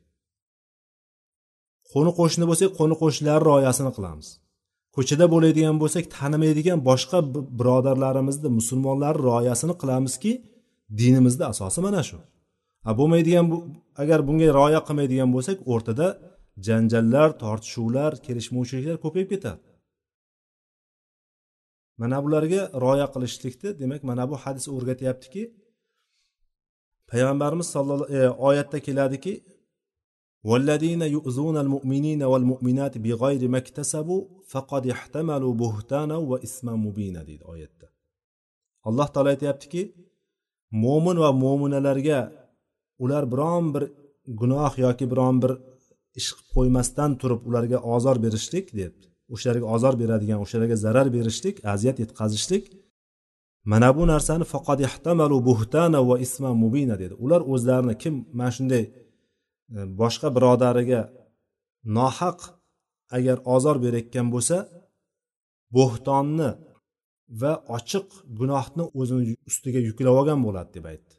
[1.92, 4.28] Qo'ni qo'shni bo'lsak qo'ni qo'shnilar rioyasini qilamiz.
[4.96, 7.18] Ko'chada bo'ladigan bo'lsak tanimaydigan boshqa
[7.58, 10.32] birodarlarimizni musulmonlarni rioyasini qilamizki
[11.00, 12.18] dinimizni asosi mana shu.
[12.88, 13.46] A bo'lmaydigan
[14.02, 16.06] agar bunga rioya qilmaydigan bo'lsak o'rtada
[16.67, 19.61] janjallar tortishuvlar kelishmovchiliklar ko'payib ketadi
[22.01, 25.43] mana bularga rioya qilishlikni demak mana bu hadis o'rgatyaptiki
[27.11, 29.33] payg'ambarimiz sallallohu e, oyatda keladiki
[30.49, 37.87] والذين يؤذون المؤمنين والمؤمنات بغير ما اكتسبوا فقد احتملوا بهتانا وإثما مبينا deydi oyatda
[38.87, 39.81] alloh taolo aytyaptiki
[40.83, 42.19] mo'min va mo'minalarga
[43.03, 43.83] ular biron bir
[44.39, 45.51] gunoh yoki biron bir
[46.20, 51.96] ish qilib qo'ymasdan turib ularga ozor berishlik deyapti o'shalarga ozor beradigan o'shalarga zarar berishlik aziyat
[52.02, 52.64] yetkazishlik.
[53.72, 57.14] Mana bu narsani faqat ihtamalu buhtana va isma mubina dedi.
[57.24, 58.90] Ular o'zlarini kim mana shunday e,
[60.00, 61.00] boshqa birodariga
[61.96, 62.38] nohaq
[63.16, 64.56] agar ozor berayotgan bo'lsa
[65.76, 66.50] bo'htonni
[67.40, 68.06] va ochiq
[68.38, 71.14] gunohni o'zini ustiga yuklab olgan bo'ladi deb aytdi.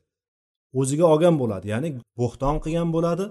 [0.79, 1.89] O'ziga olgan bo'ladi ya'ni
[2.21, 3.25] bo'xton qilgan bo'ladi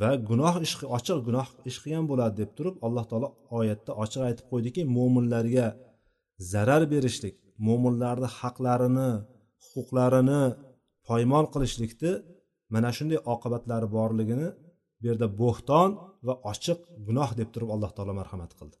[0.00, 3.28] va gunoh ish ochiq gunoh ish qilgan bo'ladi deb turib alloh taolo
[3.58, 5.66] oyatda ochiq aytib qo'ydiki mo'minlarga
[6.52, 7.34] zarar berishlik
[7.66, 9.10] mo'minlarni haqlarini
[9.68, 10.42] huquqlarini
[11.08, 12.12] poymol qilishlikni
[12.74, 14.48] mana shunday oqibatlari borligini
[15.00, 15.90] bu yerda bo'xton
[16.26, 18.76] va ochiq gunoh deb turib alloh taolo marhamat qildi.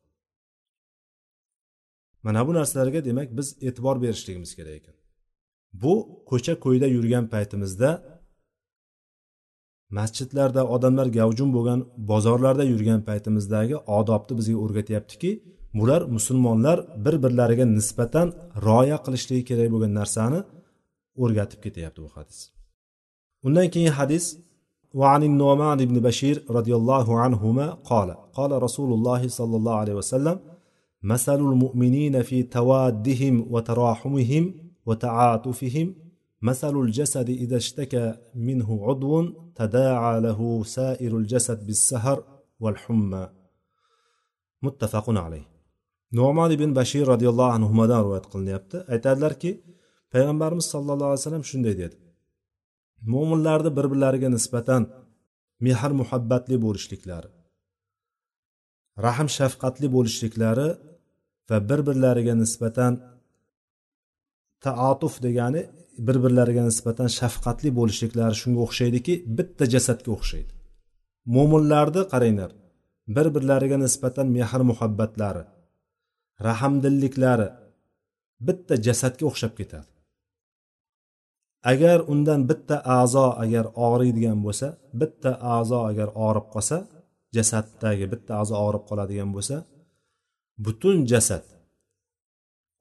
[2.26, 4.96] Mana bu narsalarga demak biz e'tibor berishligimiz kerak ekan.
[5.82, 5.92] Bu
[6.30, 7.90] ko'cha ko'yda yurgan paytimizda
[9.97, 11.79] masjidlarda odamlar gavjum bo'lgan
[12.11, 15.31] bozorlarda yurgan paytimizdagi odobni bizga o'rgatyaptiki
[15.79, 18.27] bular musulmonlar bir birlariga nisbatan
[18.65, 20.39] rioya qilishligi kerak bo'lgan narsani
[21.23, 22.39] o'rgatib ketyapti bu hadis
[23.47, 24.25] undan keyin hadis
[24.99, 30.39] وعن النعمان بن بشير رضي الله عنهما قال قال رسول الله صلى الله عليه وسلم
[31.11, 34.43] مثل المؤمنين في توادهم وتراحمهم
[34.85, 35.87] وتعاطفهم
[36.41, 39.13] مثل الجسد إذا اشتكى منه عضو
[39.55, 42.23] تداعى له سائر الجسد بالسهر
[42.59, 43.29] والحمى
[44.61, 45.57] متفق عليه
[46.11, 49.51] nu'mon ibn bashir roziyallohu anhudan rivoyat qilinyapti aytadilarki
[50.13, 51.95] payg'ambarimiz sollallohu alayhi vasallam shunday dedi
[53.13, 54.81] mo'minlarni bir birlariga nisbatan
[55.65, 57.29] mehr muhabbatli bo'lishliklari
[59.05, 60.69] rahm shafqatli bo'lishliklari
[61.49, 62.93] va bir birlariga nisbatan
[64.64, 65.62] taatuf degani
[66.06, 70.52] bir birlariga nisbatan shafqatli bo'lishliklari shunga o'xshaydiki bitta jasadga o'xshaydi.
[71.34, 72.50] Mo'minlarni qaranglar
[73.16, 75.44] bir birlariga nisbatan mehr muhabbatlari
[76.48, 77.48] rahmdilliklari
[78.46, 79.88] bitta jasadga o'xshab ketadi.
[81.72, 84.68] Agar undan bitta a'zo agar og'riydigan bo'lsa
[85.00, 86.76] bitta a'zo agar og'rib qolsa
[87.36, 89.56] jasaddagi bitta a'zo og'rib qoladigan bo'lsa
[90.64, 91.44] butun jasad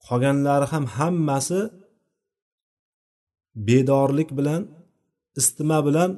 [0.08, 1.60] qolganlari ham hammasi
[3.68, 4.62] bedorlik bilan
[5.40, 6.12] istima bilan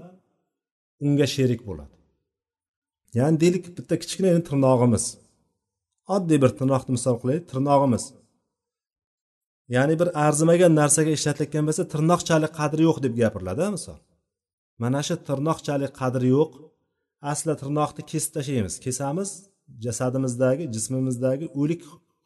[1.06, 1.96] unga sherik bo'ladi.
[3.18, 5.06] Ya'ni deylik bitta kichkina tirnog'imiz.
[6.16, 8.04] Oddiy bir tirnoqni misol qilaylik tirnog'imiz.
[9.76, 14.00] Ya'ni bir arzimagan narsaga ishlatilayotgan bo'lsa tirnoqchalik qadri yo'q deb gapiriladi misol.
[14.82, 16.52] Mana shu tirnoqchalik qadri yo'q.
[17.32, 18.76] Asli tirnoqni kesib tashlaymiz.
[18.86, 19.30] Kesamiz
[19.86, 21.82] jasadimizdagi jismimizdagi o'lik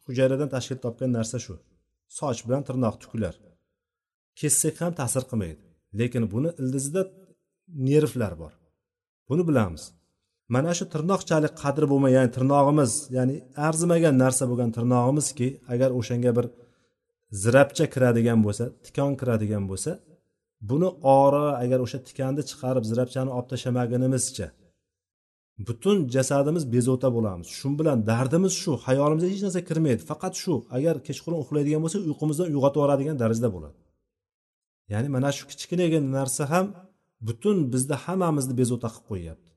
[0.08, 1.54] hujayradan tashkil topgan narsa shu.
[2.18, 3.34] Soch bilan tirnoq tuklar
[4.40, 5.62] kessak ham ta'sir qilmaydi
[6.00, 7.02] lekin buni ildizida
[7.88, 8.52] nervlar bor.
[9.28, 9.84] Buni bilamiz.
[10.54, 13.36] Mana shu tirnoqchalik qadri bo'lmagan ya'ni tirnog'imiz ya'ni
[13.68, 16.46] arzimagan narsa bo'lgan tirnog'imizki agar o'shanga bir
[17.42, 19.90] zirabcha kiradigan bo'lsa tikon kiradigan bo'lsa
[20.70, 20.88] buni
[21.20, 24.46] ori agar o'sha tikanni chiqarib zirabchani olib tashlamagunimizcha
[25.66, 27.46] butun jasadimiz bezovta bo'lamiz.
[27.58, 30.02] Shu bilan dardimiz shu hayolimizga hech narsa kirmaydi.
[30.10, 33.78] Faqat shu agar kechqurun uxlaydigan bo'lsak uyqumizdan uyg'otib yuboradigan darajada bo'ladi.
[34.92, 36.66] Ya'ni mana shu kichkinagina narsa ham
[37.28, 39.50] butun bizni hammamizni bezovta qilib qo'yyapti.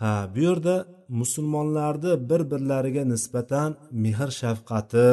[0.00, 0.74] Ha bu yerda
[1.20, 3.70] musulmonlarni bir birlariga nisbatan
[4.04, 5.06] mehr shafqati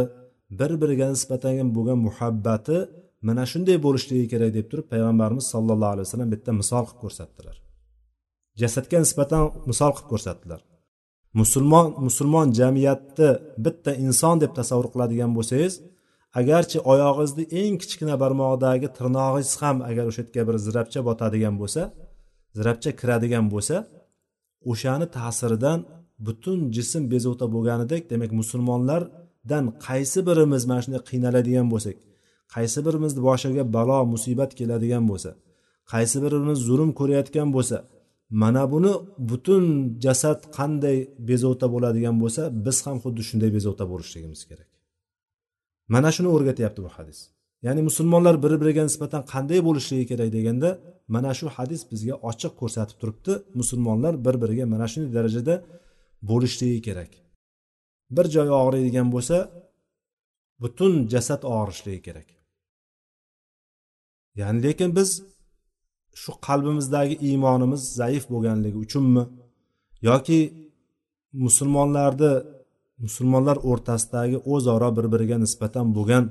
[0.59, 2.77] bir biriga nisbatan bo'lgan muhabbati
[3.27, 7.55] mana shunday bo'lishligi kerak deb turib payg'ambarimiz sollallohu alayhi vasallam bitta misol qilib ko'rsatdilar.
[8.61, 10.61] Jasadga nisbatan misol qilib ko'rsatdilar.
[11.41, 13.29] Musulmon musulmon jamiyatni
[13.65, 15.73] bitta inson deb tasavvur qiladigan bo'lsangiz
[16.39, 21.81] agarchi oyog'ingizni eng kichkina barmog'idagi tirnog'ingiz ham agar o'sha yerga bir zirabcha botadigan bo'lsa
[22.57, 23.75] zirabcha kiradigan bo'lsa
[24.71, 25.79] o'shani ta'siridan
[26.25, 31.97] butun jism bezovta bo'lganidek demak musulmonlardan qaysi birimiz mana shunday qiynaladigan bo'lsak
[32.55, 35.31] qaysi birimizni boshiga balo musibat keladigan bo'lsa
[35.93, 37.77] qaysi birimiz zulm ko'rayotgan bo'lsa
[38.29, 38.93] mana buni
[39.29, 39.63] butun
[40.05, 40.97] jasad qanday
[41.29, 44.69] bezovta bo'ladigan bo'lsa biz ham xuddi shunday bezovta bo'lishligimiz kerak.
[45.93, 47.19] Mana shuni o'rgatyapti bu hadis.
[47.65, 50.69] Ya'ni musulmonlar bir biriga nisbatan qanday bo'lishligi kerak deganda
[51.15, 53.33] mana shu hadis bizga ochiq ko'rsatib turibdi.
[53.59, 55.55] Musulmonlar bir biriga mana shunday darajada
[56.29, 57.11] bo'lishligi kerak.
[58.15, 59.37] Bir joy og'riydigan bo'lsa
[60.61, 62.27] butun jasad og'rishligi kerak.
[64.39, 65.09] Ya'ni lekin biz
[66.21, 69.23] shu qalbimizdagi iymonimiz zaif bo'lganligi uchunmi?
[70.07, 70.39] Yoki
[71.45, 72.31] musulmonlarni
[73.03, 76.23] musulmonlar o'rtasidagi o'zaro bir biriga nisbatan bo'lgan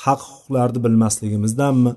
[0.00, 1.92] haq huquqlarni bilmasligimizdanmi?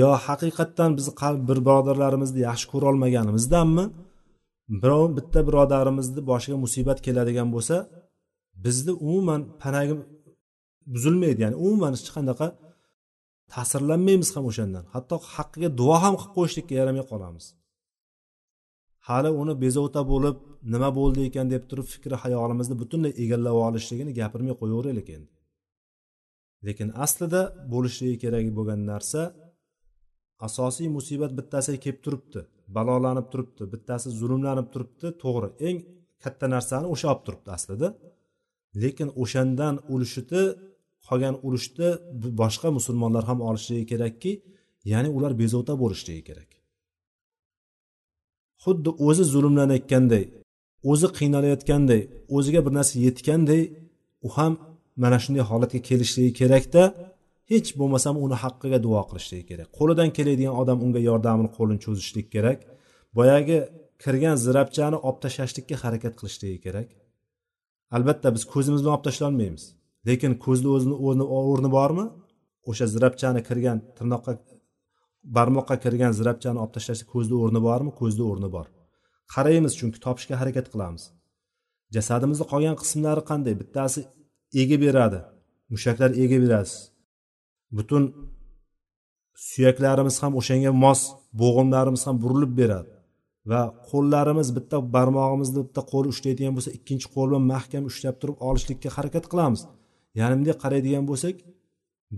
[0.00, 1.06] Yo haqiqatdan biz
[1.48, 3.84] bir birodarlarimizni yaxshi ko'rolmaganimizdanmi?
[4.82, 7.76] Birov bitta birodarimizni boshiga musibat keladigan bo'lsa
[8.64, 9.94] bizni umuman panagi
[10.94, 11.40] buzilmaydi.
[11.44, 12.46] Ya'ni umuman hech qanaqa
[13.54, 14.84] ta'sirlanmaymiz ham o'shandan.
[14.94, 17.46] Hatto haqqiga duo ham qilib qo'yishlikka yaramay qolamiz.
[19.08, 20.36] Hali uni bezovta bo'lib
[20.72, 25.32] nima bo'ldi ekan deb turib fikri xayolimizni butunlay egallab olishligini gapirmay qo'yaveraylik endi.
[26.66, 29.20] Lekin aslida bo'lishligi kerak bo'lgan narsa
[30.46, 32.40] asosiy musibat bittasiga kelib turibdi
[32.76, 35.78] balolanib turibdi bittasi zulmlanib turibdi to'g'ri eng
[36.24, 37.88] katta narsani o'sha olib turibdi aslida.
[38.82, 40.42] Lekin o'shandan ulushini
[41.08, 41.88] qolgan urushni
[42.42, 44.32] boshqa musulmonlar ham olishligi kerakki
[44.92, 46.50] ya'ni ular bezovta bo'lishligi kerak.
[48.64, 50.24] Xuddi o'zi zulmlanayotganday
[50.90, 52.00] o'zi qiynalayotganday
[52.36, 53.62] o'ziga bir narsa yetganday
[54.26, 54.52] u ham
[55.02, 56.82] mana shunday holatga kelishligi kerakda
[57.52, 59.68] hech bo'lmasam uni haqqiga duo qilishligi kerak.
[59.78, 62.58] Qo'lidan keladigan odam unga yordamini qo'lini cho'zishlik kerak
[63.18, 63.58] boyagi
[64.02, 66.88] kirgan zirabchani olib tashlashlikka harakat qilishligi kerak.
[67.96, 69.64] Albatta biz ko'zimiz bilan olib tashlolmaymiz
[70.08, 72.04] lekin ko'zni o'zini o'rni bormi?
[72.70, 74.32] O'sha zirabchani kirgan tirnoqqa
[75.36, 77.90] barmoqqa kirgan zirabchani olib tashlashda ko'zni o'rni bormi?
[78.00, 78.66] Ko'zni o'rni bor.
[79.34, 81.02] Qaraymiz chunki topishga harakat qilamiz.
[81.96, 83.54] Jasadimizni qolgan qismlari qanday?
[83.62, 84.00] Bittasi
[84.62, 85.20] ega beradi.
[85.72, 86.78] Mushaklar ega berasiz.
[87.76, 88.04] Butun
[89.48, 91.00] suyaklarimiz ham o'shanga mos
[91.40, 92.90] bo'g'imlarimiz ham burilib beradi.
[93.50, 98.88] Va qo'llarimiz bitta barmog'imizni bitta qo'l ushlaydigan bo'lsa ikkinchi qo'l bilan mahkam ushlab turib olishlikka
[98.96, 99.60] harakat qilamiz.
[100.18, 101.36] Ya'ni bunday qaraydigan bo'lsak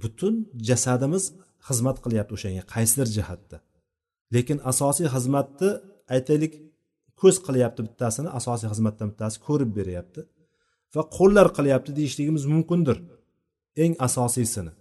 [0.02, 0.34] butun
[0.68, 1.24] jasadimiz
[1.68, 3.56] xizmat qilyapti o'shanga qaysidir jihatda.
[4.34, 5.70] Lekin asosiy xizmatni
[6.14, 6.52] aytaylik
[7.20, 10.20] ko'z qilyapti bittasini asosiy xizmatdan bittasi ko'rib beryapti.
[10.94, 12.98] Va qo'llar qilyapti deyishligimiz mumkindir
[13.82, 14.72] eng asosiysini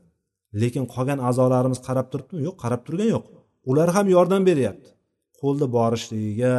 [0.61, 2.41] lekin qolgan a'zolarimiz qarab turibdimi?
[2.47, 3.25] Yo'q qarab turgan yo'q.
[3.69, 4.89] Ular ham yordam beryapti.
[5.41, 6.53] Qo'lni borishligiga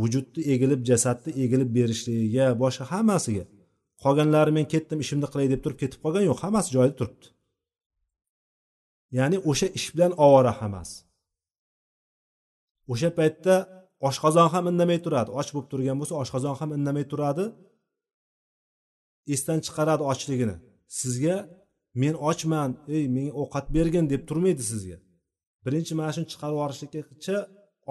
[0.00, 3.44] vujudni egilib jasadni egilib berishligiga boshqa hammasiga.
[4.02, 7.26] Qolganlari men ketdim ishimni qilay deb turib ketib qolgan yo'q hammasi joyida turibdi.
[9.18, 10.96] Ya'ni o'sha ish bilan ovora hammasi.
[12.92, 13.54] O'sha paytda
[14.08, 15.30] oshqozon ham indamay turadi.
[15.38, 17.44] Och bo'lib turgan bo'lsa oshqozon ham indamay turadi.
[19.34, 20.56] Esdan chiqaradi ochligini.
[20.98, 21.36] Sizga
[22.02, 24.98] men ochman ey menga ovqat bergin deb turmaydi sizga.
[25.64, 27.36] Birinchi mana shuni chiqarib yuborishlikkacha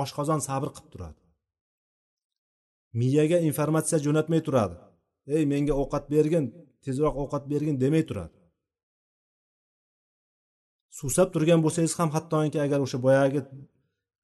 [0.03, 1.19] oshqozon sabr qilib turadi.
[2.99, 4.75] Miyaga informatsiya jo'natmay turadi.
[5.35, 6.45] Ey menga ovqat bergin
[6.85, 8.35] tezroq ovqat bergin demay turadi
[10.99, 13.41] suvsab turgan bo'lsangiz ham hattoki agar o'sha boyagi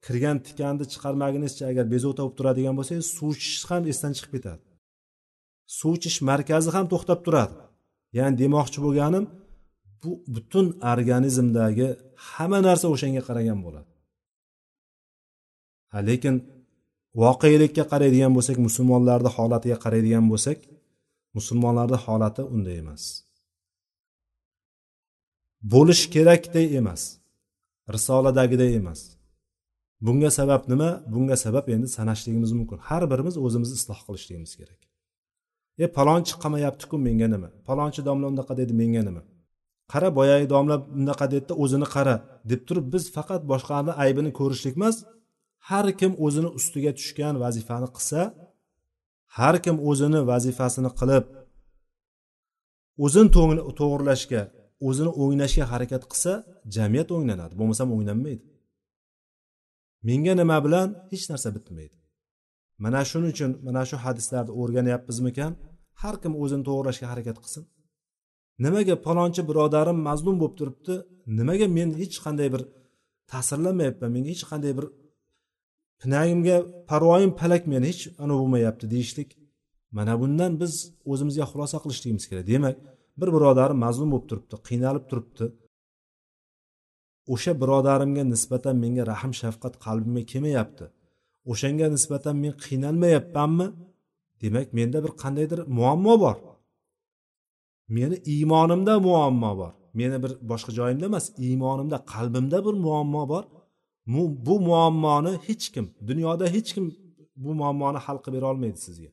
[0.06, 4.62] kirgan tikanni chiqarmagunizcha agar bezovta bo'lib turadigan bo'lsangiz suv ichish ham esdan chiqib ketadi.
[5.78, 7.56] Suv ichish markazi ham to'xtab turadi.
[8.18, 9.26] Ya'ni demoqchi bo'lganim
[10.02, 11.88] bu butun organizmdagi
[12.30, 13.90] hamma narsa o'shanga qaragan bo'ladi.
[16.10, 16.36] Lekin
[17.22, 20.58] voqelikka qaraydigan bo'lsak musulmonlarni holatiga qaraydigan bo'lsak
[21.38, 23.04] musulmonlarni holati unday emas.
[25.74, 27.02] Bo'lish kerakday emas.
[27.96, 29.02] Risoladagiday emas.
[30.06, 30.90] Bunga sabab nima?
[31.14, 32.78] Bunga sabab endi sanashligimiz mumkin.
[32.88, 34.82] Har birimiz o'zimizni isloh qilishligimiz kerak.
[35.84, 37.50] E palonchi qamayaptiku menga nima?
[37.68, 39.22] Palonchi domla unaqa dedi menga nima?
[39.92, 42.16] Qara boyagi domla bunaqa dedida o'zini qara
[42.52, 44.96] deb turib biz faqat boshqalarni aybini ko'rishlik emas.
[45.70, 48.20] Har kim o'zini ustiga tushgan vazifani qilsa
[49.38, 51.26] har kim o'zini vazifasini qilib
[53.06, 53.30] o'zini
[53.80, 54.42] to'g'irlashga
[54.88, 56.32] o'zini o'nglashga harakat qilsa
[56.76, 58.44] jamiyat o'nglanadi bo'lmasam o'nglanmaydi
[60.08, 61.96] menga nima bilan hech narsa bitmaydi.
[62.84, 65.52] Mana shuning uchun mana shu hadislarni o'rganyapmizmikan?
[66.02, 67.64] Har kim o'zini to'g'irlashga harakat qilsin.
[68.66, 70.96] Nimaga palonchi birodarim mazlum bo'lib turibdi?
[71.40, 72.62] Nimaga men hech qanday bir
[73.32, 74.86] ta'sirlanmayapman menga hech qanday bir
[76.02, 76.58] pinagimga
[76.90, 79.30] parvoyim palak meni hech anavi bo'lmayapti deyishlik.
[79.98, 80.74] Mana bundan biz
[81.12, 82.46] o'zimizga xulosa qilishligimiz kerak.
[82.54, 82.76] Demak
[83.20, 85.46] bir birodarim mazlum bo'lib turibdi qiynalib turibdi.
[87.34, 90.86] O'sha birodarimga nisbatan menga rahm shafqat qalbimga kelmayapti.
[91.52, 93.68] O'shanga nisbatan men qiynalmayapmanmi?
[94.42, 96.38] Demak menda bir qandaydir muammo bor.
[97.96, 99.74] Meni iymonimda muammo bor.
[100.00, 103.44] Meni bir boshqa joyimda emas iymonimda qalbimda bir muammo bor.
[104.08, 106.86] Bu muammoni hech kim dunyoda hech kim
[107.36, 109.10] bu muammoni hal qilib bera olmaydi sizga.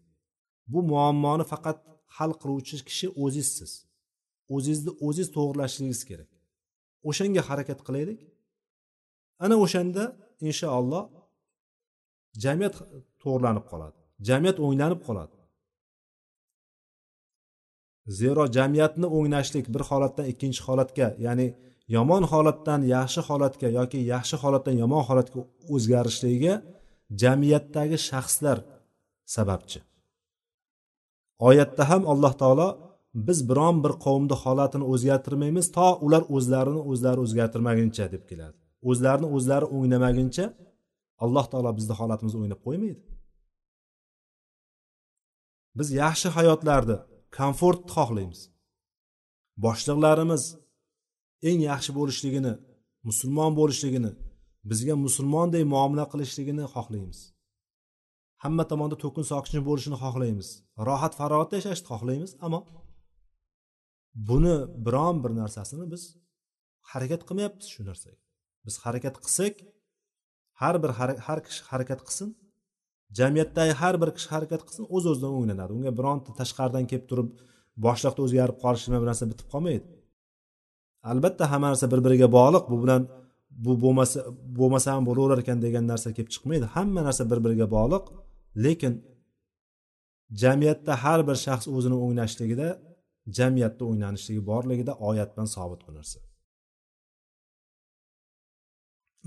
[0.72, 1.78] Bu muammoni faqat
[2.16, 3.72] hal qiluvchi kishi o'zizsiz.
[4.54, 6.30] O'zingizni o'zingiz to'g'irlashingiz kerak.
[7.08, 8.20] O'shanga harakat qilaylik.
[9.44, 10.02] Ana o'shanda
[10.48, 11.04] inshaalloh
[12.44, 12.74] jamiyat
[13.22, 13.98] to'g'irlanib qoladi.
[14.28, 15.34] Jamiyat o'nglanib qoladi.
[18.20, 21.46] Zero jamiyatni o'nglashlik bir holatdan ikkinchi holatga ya'ni
[21.96, 25.40] yomon holatdan yaxshi holatga yoki yaxshi holatdan yomon holatga
[25.74, 26.54] o'zgarishligiga
[27.22, 28.58] jamiyatdagi shaxslar
[29.34, 29.78] sababchi.
[31.48, 32.68] Oyatda ham alloh taolo
[33.26, 38.56] biz biron bir qavmni holatini o'zgartirmaymiz to ular o'zlarini o'zlari o'zgartirmaguncha deb keladi.
[38.90, 40.46] O'zlarini o'zlari o'nglamaguncha
[41.24, 43.00] alloh taolo bizni holatimizni o'nglab qo'ymaydi.
[45.78, 46.96] Biz yaxshi hayotlarni
[47.38, 48.40] komfortni xohlaymiz.
[49.64, 50.42] Boshliqlarimiz
[51.48, 52.52] eng yaxshi bo'lishligini
[53.08, 54.10] musulmon bo'lishligini
[54.70, 57.18] bizga musulmonday muomala qilishligini xohlaymiz.
[58.42, 60.48] Hamma tomonda to'kin sokin bo'lishini xohlaymiz.
[60.88, 62.60] Rohat farog'atda yashashni xohlaymiz ammo
[64.28, 66.02] buni biron bir narsasini biz
[66.90, 68.18] harakat qilmayapmiz shu narsaga.
[68.66, 69.54] Biz harakat qilsak
[70.60, 70.90] har bir
[71.26, 72.28] har kishi harakat qilsin
[73.18, 75.72] jamiyatdagi har bir kishi harakat qilsin o'z o'zidan o'nglanadi.
[75.78, 77.28] Unga bironta tashqaridan kelib turib
[77.86, 79.86] boshliqda o'zgarib qolishi bilan bir narsa bitib qolmaydi.
[81.11, 83.01] albatta hamma narsa bir biriga bog'liq bu bilan
[83.65, 84.19] bu bo'lmasa
[84.59, 88.03] bo'lmasa ham bo'laverar ekan degan narsa kelib chiqmaydi hamma narsa bir biriga bog'liq
[88.65, 88.93] lekin
[90.41, 92.67] jamiyatda har bir shaxs o'zini o'ynashligida
[93.37, 96.17] jamiyatda o'ynanishligi borligida oyat bilan sobit bu narsa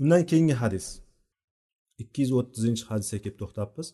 [0.01, 0.85] undan keyingi hadis
[2.03, 3.89] ikki yuz o'ttizinchi hadisga kelib to'xtabmiz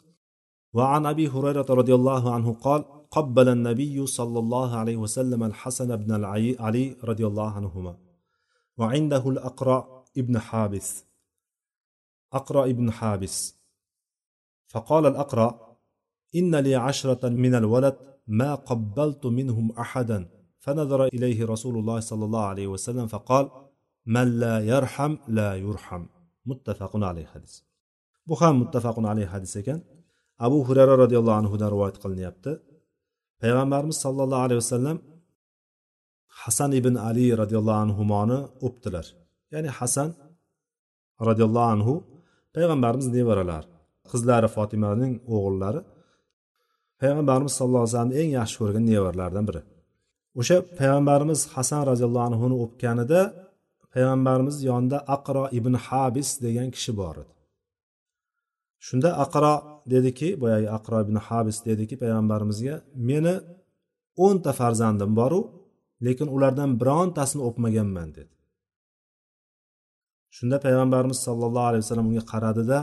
[0.77, 6.24] وعن أبي هريرة رضي الله عنه قال قبل النبي صلى الله عليه وسلم الحسن بن
[6.24, 7.96] علي رضي الله عنهما.
[8.76, 11.04] وعنده الأقرأ ابن حابس.
[12.32, 13.54] أقرأ ابن حابس.
[14.68, 15.76] فقال الأقرأ
[16.34, 20.28] إن لي عشرة من الولد ما قبلت منهم أحدا.
[20.60, 23.50] فنظر إليه رسول الله صلى الله عليه وسلم فقال
[24.06, 26.06] من لا يرحم لا يرحم.
[26.46, 27.60] متفق عليه حديث.
[28.28, 29.80] bu ham muttafaqun alayhi hadis ekan
[30.46, 32.50] abu hurara roziyallohu anhudan rivoyat qilinyapti
[33.42, 34.98] payg'ambarimiz sollallohu alayhi vasallam
[36.42, 39.06] hasan ibn ali roziyallohu anhuni o'pdilar.
[39.52, 40.08] Ya'ni hasan
[41.28, 41.94] roziyallohu anhu
[42.54, 43.68] payg'ambarimiz nevaralari
[44.10, 45.80] qizlari fotimaning o'g'illari
[47.00, 49.62] payg'ambarimiz sallallohu alayhi vasallamni eng yaxshi ko'rgan nevaralaridan biri.
[50.40, 53.20] O'sha payg'ambarimiz hasan roziyallohu anhuni o'pganida
[53.94, 57.32] payg'ambarimiz yonida aqro ibn habis degan kishi bor edi.
[58.86, 59.54] Shunda aqro
[59.92, 62.74] dediki boyagi aqro ibn habis dediki payg'ambarimizga
[63.08, 63.34] meni
[64.24, 65.40] o'nta farzandim boru
[66.06, 68.34] lekin ulardan birontasini o'pmaganman dedi.
[70.36, 72.78] Shunda payg'ambarimiz sollallohu alayhi vasallam unga qaradida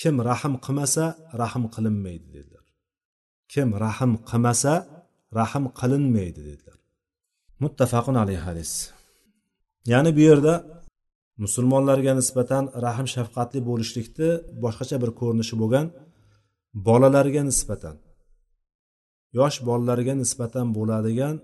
[0.00, 1.04] kim rahm qilmasa
[1.42, 2.66] rahm qilinmaydi dedilar.
[3.52, 4.74] Kim rahm qilmasa
[5.40, 6.78] rahm qilinmaydi dedilar.
[7.62, 8.72] Muttafaqun alayhi hadis.
[9.92, 10.54] Ya'ni bu yerda
[11.44, 14.30] musulmonlarga nisbatan rahm shafqatli bo'lishlikni
[14.64, 15.86] boshqacha bir ko'rinishi bo'lgan
[16.88, 17.96] bolalarga nisbatan
[19.38, 21.34] yosh bolalarga nisbatan bo'ladigan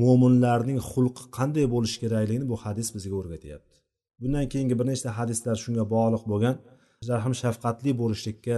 [0.00, 3.76] mo'minlarning xulqi qanday bo'lishi kerakligini bu hadis bizga o'rgatyapti.
[4.22, 6.56] Bundan keyingi bir nechta hadislar shunga bog'liq bo'lgan.
[7.10, 8.56] Rahm shafqatli bo'lishlikka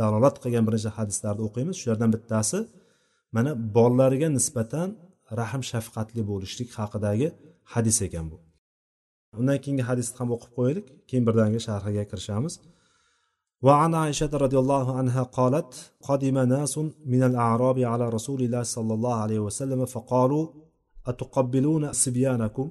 [0.00, 1.76] dalolat qilgan bir nechta hadislarni o'qiymiz.
[1.82, 2.58] Shulardan bittasi
[3.36, 4.88] mana bolalarga nisbatan
[5.40, 7.28] rahm shafqatli bo'lishlik haqidagi
[7.72, 8.36] hadis ekan bu.
[9.40, 10.86] Undan keyingi hadisni ham o'qib qo'yaylik.
[11.08, 12.54] Keyin birdaniga sharhiga kirishamiz.
[13.66, 16.78] وعن عائشة رضي الله عنها قالت قدم ناس
[17.12, 20.44] من الأعراب على رسول الله صلى الله عليه وسلم فقالوا
[21.06, 22.70] أتقبلون صبيانكم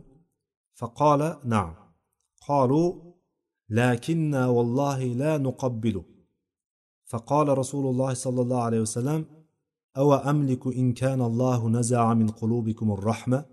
[0.73, 1.73] فقال نعم
[2.47, 2.87] قالوا
[3.69, 6.03] لكننا والله لا نقبل
[7.05, 9.25] فقال رسول الله صلى الله عليه وسلم
[9.97, 13.45] أو أملك إن كان الله نزع من قلوبكم الرحمة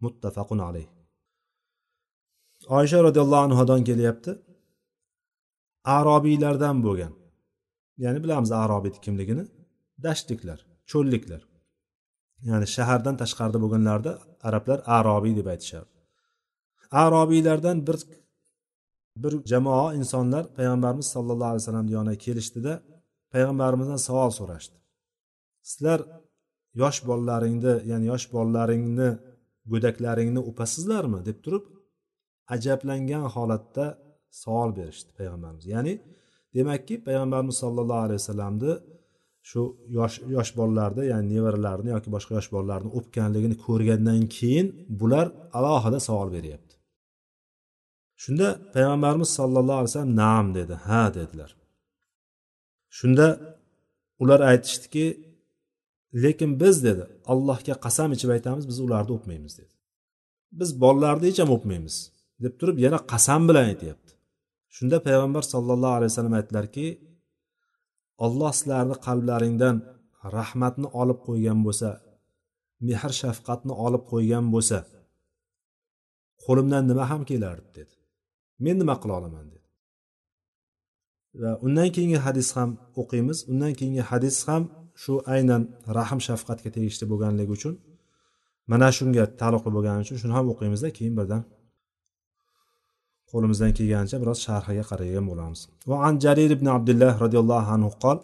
[0.00, 0.93] متفق عليه
[2.78, 4.32] oysha roziyallohu anhudan kelyapti.
[5.84, 7.12] Arobiylardan bo'lgan.
[8.04, 9.44] Ya'ni bilamiz arobiyni kimligini.
[10.04, 10.58] Dashtliklar
[10.90, 11.42] cho'lliklar.
[12.48, 14.12] Ya'ni shahardan tashqarida bo'lganlarida
[14.48, 15.94] arablar arobiy deb aytishardi
[16.94, 17.96] arobiylardan bir
[19.16, 22.72] bir jamoa insonlar payg'ambarimiz sollallohu alayhi vasallam yoniga kelishdida
[23.32, 24.76] payg'ambarimizdan savol so'rashdi.
[25.70, 26.00] Sizlar
[26.82, 29.08] yosh bolalaringni ya'ni yosh bolalaringni
[29.72, 31.64] go'daklaringni o'pasizlarmi deb turib
[32.54, 33.86] ajablangan holatda
[34.42, 35.64] savol berishdi payg'ambarimiz.
[35.74, 35.94] Ya'ni
[36.56, 38.72] demakki payg'ambarimiz sollallohu alayhi vasallamni
[39.50, 39.62] shu
[39.98, 44.66] yosh yosh bolalarni ya'ni nevaralarini yoki boshqa yosh bolalarni o'pganligini ko'rgandan keyin
[45.00, 45.26] bular
[45.58, 46.74] alohida savol beryapti.
[48.22, 50.74] Shunda payg'ambarimiz sollallohu alayhi vasallam naam dedi.
[50.88, 51.50] Ha dedilar.
[52.98, 53.26] Shunda
[54.22, 55.06] ular aytishdiki
[56.24, 59.74] lekin biz dedi allohga qasam ichib aytamiz biz ularni o'pmaymiz dedi.
[60.58, 61.96] Biz bolalarni hech ham o'pmaymiz.
[62.42, 64.12] Deb turib yana qasam bilan aytyapti.
[64.76, 66.86] Shunda payg'ambar sollallohu alayhi vasallam aytdilarki
[68.24, 69.76] olloh sizlarni qalblaringdan
[70.36, 71.88] rahmatni olib qo'ygan bo'lsa
[72.88, 74.78] mehr shafqatni olib qo'ygan bo'lsa
[76.44, 77.94] qo'limdan nima ham kelardi dedi.
[78.64, 79.66] Men nima qila olaman dedi.
[81.42, 82.70] Va undan keyingi hadis ham
[83.00, 83.38] o'qiymiz.
[83.52, 84.62] Undan keyingi hadis ham
[85.02, 85.62] shu aynan
[85.98, 87.74] rahm shafqatga tegishli bo'lganligi uchun
[88.70, 91.42] mana shunga taalluqli bo'lgani uchun shuni ham o'qiymizda keyin birdan
[93.31, 95.59] qo'limizdan kelganicha biroz sharhiga qaragan bo'lamiz
[95.89, 98.19] va an jarir ibn abdulloh roziyallohu anhu qol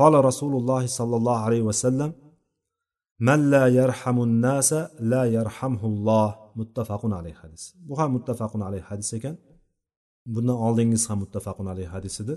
[0.00, 2.10] قال رسول الله صلى الله عليه وسلم
[3.28, 4.70] من لا يرحم الناس
[5.12, 6.28] لا يرحمه الله
[6.60, 9.36] muttafaqun alayhi hadis bu ham muttafaqun alayhi hadis ekan
[10.34, 12.34] bundan oldingisi ham muttafaqun alayhi hadis edi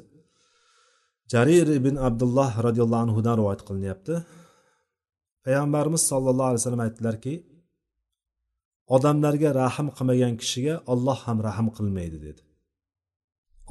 [1.34, 4.14] jarir ibn abdulloh roziyallohu anhudan rivoyat qilinyapti
[5.45, 7.34] payg'ambarimiz sollallohu alayhi vasallam aytdilarki
[8.97, 12.43] odamlarga rahm qilmagan kishiga olloh ham rahm qilmaydi dedi.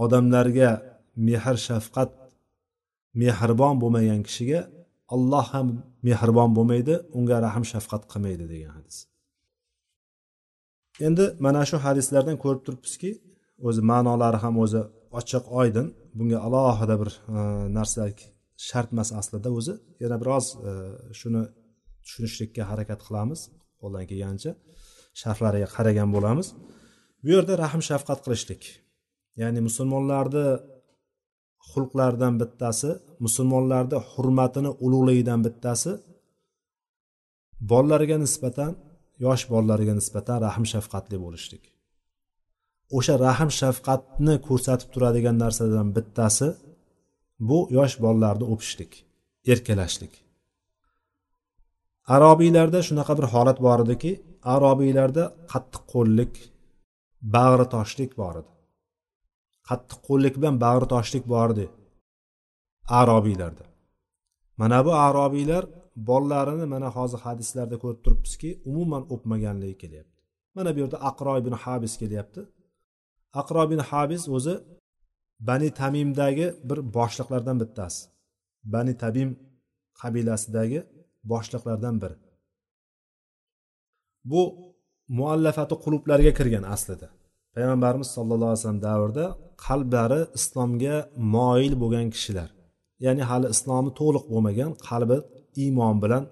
[0.03, 0.69] Odamlarga
[1.27, 2.11] mehr shafqat
[3.21, 4.61] mehribon bo'lmagan kishiga
[5.15, 5.67] olloh ham
[6.07, 8.97] mehribon bo'lmaydi unga rahm shafqat qilmaydi degan hadis.
[11.07, 13.11] Endi mana shu hadislardan ko'rib turibmizki
[13.67, 14.81] o'zi ma'nolari ham o'zi
[15.19, 15.87] ochiq oydin.
[16.17, 17.39] Bunga alohida bir e,
[17.77, 18.01] narsa
[18.67, 19.73] shart emas aslida o'zi.
[20.03, 20.71] Yana biroz e,
[21.19, 21.43] shuni
[22.05, 23.39] tushunishlikka harakat qilamiz
[23.81, 24.51] qo'ldan kelgancha
[25.21, 26.47] sharhlariga qaragan bo'lamiz.
[27.23, 28.61] Bu yerda rahm shafqat qilishlik.
[29.41, 30.47] Ya'ni musulmonlarni
[31.71, 32.89] xulqlaridan bittasi
[33.25, 35.91] musulmonlarni hurmatini ulug'ligidan bittasi
[37.71, 38.71] bolalarga nisbatan
[39.25, 41.63] yosh bolalarga nisbatan rahm shafqatli bo'lishlik.
[42.97, 46.47] O'sha rahm shafqatni ko'rsatib turadigan narsalardan bittasi
[47.49, 48.91] bu yosh bolalarni o'pishlik
[49.53, 50.13] erkalashlik.
[52.15, 54.11] Arobiylarda shunaqa bir holat bor ediki
[54.53, 56.33] arobiylarda qattiq qo'llik
[57.35, 58.51] bag'ri toshlik bor edi.
[59.69, 61.65] Qattiq qo'llik bilan bag'ri toshlik bor edi
[62.99, 63.65] arobiylarda.
[64.57, 65.63] Mana bu arobiylar
[65.95, 70.19] bolalarini mana hozir hadislarda ko'rib turibmizki umuman o'pmaganligi kelyapti.
[70.55, 72.41] Mana bu yerda aqro ibn habis kelyapti.
[73.41, 74.55] Aqro ibn habis o'zi
[75.47, 78.01] bani tamimdagi bir boshliqlardan bittasi.
[78.73, 79.29] Bani tabim
[80.01, 80.79] qabilasidagi
[81.31, 82.15] boshliqlardan biri.
[84.31, 84.41] Bu
[85.19, 87.07] muallafati qulublarga kirgan aslida.
[87.55, 89.25] Payg'ambarimiz sallallohu alayhi vasallam davrida
[89.65, 90.95] qalblari islomga
[91.35, 92.49] moyil bo'lgan kishilar.
[93.05, 95.17] Ya'ni hali islomi to'liq bo'lmagan qalbi
[95.63, 96.23] iymon bilan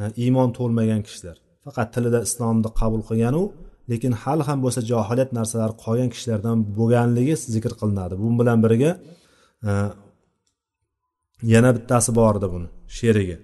[0.00, 1.36] e, iymon to'lmagan kishilar.
[1.64, 3.42] Faqat tilida islomni qabul qilganu
[3.90, 8.14] lekin hali ham bo'lsa johiliyat narsalari qolgan kishilardan bo'lganligi zikr qilinadi.
[8.22, 8.90] Bu bilan birga
[9.68, 9.70] e,
[11.52, 12.68] yana bittasi bor edi buni
[12.98, 13.36] sherigi.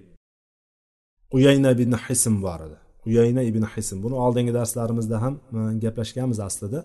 [1.35, 2.77] Uyayna ibn hism bor edi.
[3.07, 6.79] Uyayna ibn hisn buni oldingi darslarimizda ham e, gaplashganmiz aslida.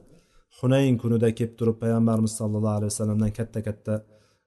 [0.58, 3.94] Hunayn kunida kelib turib payg'ambarimiz sollallohu alayhi vasallamdan katta katta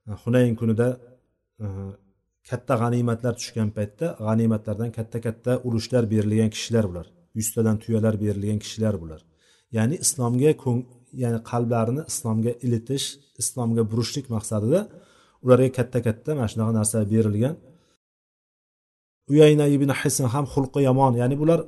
[0.08, 0.88] e, hunayn kunida
[1.64, 1.66] e,
[2.50, 7.08] katta g'animatlar tushgan paytda g'animatlardan katta katta ulushlar berilgan kishilar bular.
[7.40, 9.22] Yuztadan tuyalar berilgan kishilar bular.
[9.78, 10.52] Ya'ni islomga
[11.24, 13.06] ya'ni qalblarini islomga ilitish
[13.42, 14.82] islomga burishlik maqsadida
[15.44, 17.56] ularga katta katta mana shunaqa narsa berilgan.
[19.32, 21.14] Uyayna ibn hisn ham xulqi yomon.
[21.22, 21.60] Ya'ni bular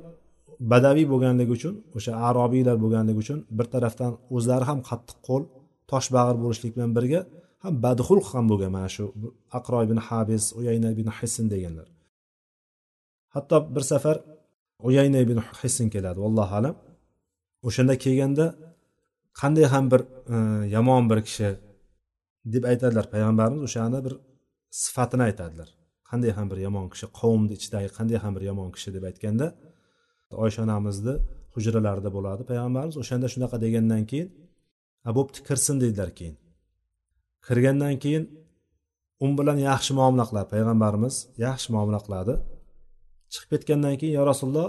[0.72, 5.42] badaviy bo'lganligi uchun o'sha arobiylar bo'lganligi uchun bir tarafdan o'zlari ham qattiq qo'l
[5.90, 7.20] toshbag'ir bo'lishlik bilan birga
[7.62, 9.04] ham badxulq ham bo'lgan mana shu
[9.58, 11.88] aqro ibn habis uyayna ibn hisn deganlar.
[13.34, 14.16] Hatto bir safar
[14.88, 16.74] uyayna ibn hisn keladi vallohu alam.
[17.66, 18.46] O'shanda kelganda
[19.40, 20.00] qanday ham bir
[20.34, 20.36] e,
[20.74, 21.48] yomon bir kishi
[22.54, 23.04] deb aytadilar.
[23.14, 24.14] Payg'ambarimiz o'shani bir
[24.82, 25.68] sifatini aytadilar.
[26.14, 29.46] Qanday ham bir yomon kishi qavmni ichidagi qanday ham bir yomon kishi deb aytganda
[30.44, 31.14] oysha onamizni
[31.54, 32.42] hujralarida bo'ladi.
[32.50, 34.28] Payg'ambarimiz o'shanda shunaqa degandan keyin
[35.18, 36.36] bo'pti kirsin dedilar keyin.
[37.46, 38.24] Kirgandan keyin
[39.24, 41.14] u bilan yaxshi muomala qiladi payg'ambarimiz
[41.46, 42.34] yaxshi muomala qiladi
[43.32, 44.68] chiqib ketgandan keyin yo rasululloh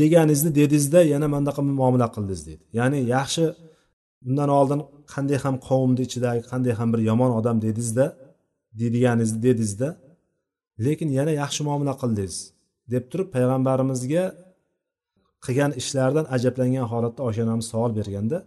[0.00, 2.64] deganingizni dedingizda yana mana bunaqa muomala qildingiz deydi.
[2.78, 3.44] Ya'ni yaxshi
[4.24, 4.80] bundan oldin
[5.14, 8.06] qanday ham qavmni ichidagi qanday ham bir yomon odam dedingizda
[8.80, 9.88] deydiganingizni dedingizda
[10.86, 12.36] lekin yana yaxshi muomala qildingiz
[12.92, 14.24] deb turib payg'ambarimizga
[15.44, 18.38] qilgan ishlaridan ajablangan holatda oysha onamiz savol berganda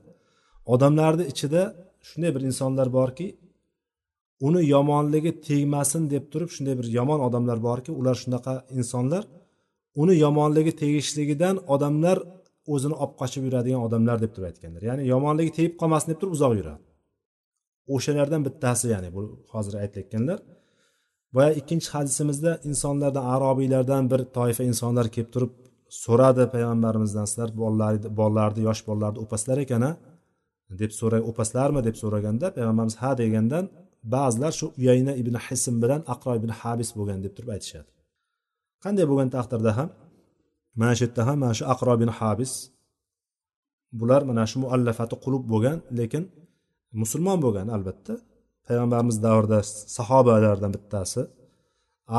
[0.73, 1.61] odamlarni ichida
[2.07, 3.27] shunday bir insonlar borki
[4.47, 9.23] uni yomonligi tegmasin deb turib shunday bir yomon odamlar borki ular shunaqa insonlar
[10.01, 12.17] uni yomonligi tegishligidan odamlar
[12.73, 14.81] o'zini olib qochib yuradigan odamlar deb turib aytganlar.
[14.89, 16.83] Ya'ni yomonligi tegib qolmasin deb turib uzoq yuradi.
[17.95, 19.21] O'shalardan bittasi ya'ni bu
[19.53, 20.39] hozir aytayotganlar.
[21.35, 25.51] Boya ikkinchi hadisimizda insonlardan arobiylardan bir toifa insonlar kelib turib
[26.03, 27.49] so'radi payg'ambarimizdan sizlar
[28.19, 29.91] bolalarni yosh bolalarni o'pasizlar ekan a
[30.81, 33.65] deb so'ra o'pasizlarmi deb so'raganda payg'ambarimiz ha degandan
[34.15, 37.89] ba'zilar shu uyayna ibn hism bilan aqro ibn habis bo'lgan deb turib aytishadi.
[38.83, 39.89] Qanday bo'lgan taqdirda ham
[40.79, 42.51] mana shu yerda ham mana shu aqro ibn habis
[43.99, 46.23] bular mana shu muallafati qulub bo'lgan lekin
[47.01, 48.13] musulmon bo'lgan albatta.
[48.67, 49.59] Payg'ambarimiz davrida
[49.97, 51.21] sahobalardan bittasi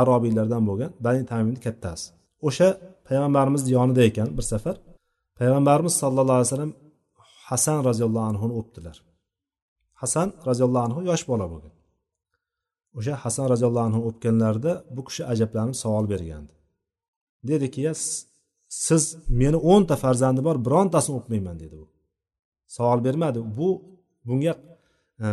[0.01, 2.07] arobiylardan bo'lgan bani tamimni kattasi.
[2.49, 2.69] O'sha
[3.09, 4.77] payg'ambarimizni yonida ekan bir safar.
[5.39, 6.73] Payg'ambarimiz sallallohu alayhi vasallam
[7.49, 8.97] hasan roziyallohu anhuni o'pdilar.
[10.03, 11.75] Hasan roziyallohu anhu yosh bola bo'lgan.
[12.99, 16.53] O'sha hasan roziyallohu anhu o'pganlarida bu kishi ajablanib savol bergandi.
[17.49, 17.95] Dediki ya
[18.87, 19.03] siz
[19.41, 21.87] meni o'nta farzandim bor birontasini o'pmayman dedi u.
[22.77, 23.39] Savol bermadi.
[23.59, 23.69] Bu
[24.29, 24.53] bunga
[25.25, 25.27] e,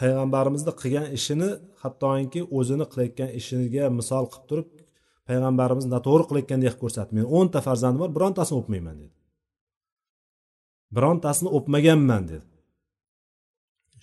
[0.00, 1.48] payg'ambarimizni qilgan ishini
[1.82, 4.68] hattoki o'zini qilayotgan ishiga misol qilib turib
[5.28, 9.14] payg'ambarimiz noto'g'ri qilayotgandek qilib ko'rsatdi men o'nta farzandim bor birontasini o'pmayman dedi.
[10.96, 12.46] Birontasini o'pmaganman dedi.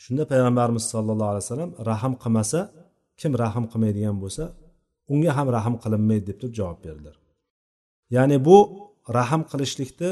[0.04, 2.60] Shunda payg'ambarimiz sollallohu alayhi vasallam rahm qilmasa
[3.20, 4.44] kim rahm qilmaydigan bo'lsa
[5.14, 7.16] unga ham rahm qilinmaydi deb turib javob berdilar.
[8.16, 8.58] Ya'ni bu
[9.18, 10.10] rahm qilishlikni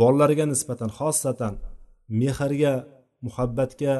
[0.00, 1.54] bolalarga nisbatan xosatan
[2.20, 2.72] mehrga
[3.26, 3.94] muhabbatga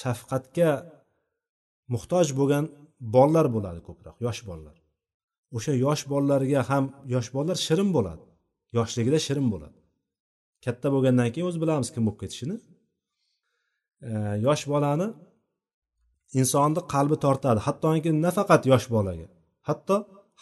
[0.00, 0.70] shafqatga
[1.92, 2.64] muhtoj bo'lgan
[3.14, 4.76] bolalar bo'ladi ko'proq yosh bolalar.
[5.56, 6.84] O'sha yosh bolalarga ham
[7.14, 8.24] yosh bolalar shirin bo'ladi
[8.78, 9.78] yoshligida shirin bo'ladi.
[10.64, 12.56] Katta bo'lgandan keyin o'zi bilamiz kim bo'lib ketishini.
[14.10, 14.12] E,
[14.46, 15.08] yosh bolani
[16.40, 19.26] insonni qalbi tortadi hattoki nafaqat yosh bolaga
[19.68, 19.96] hatto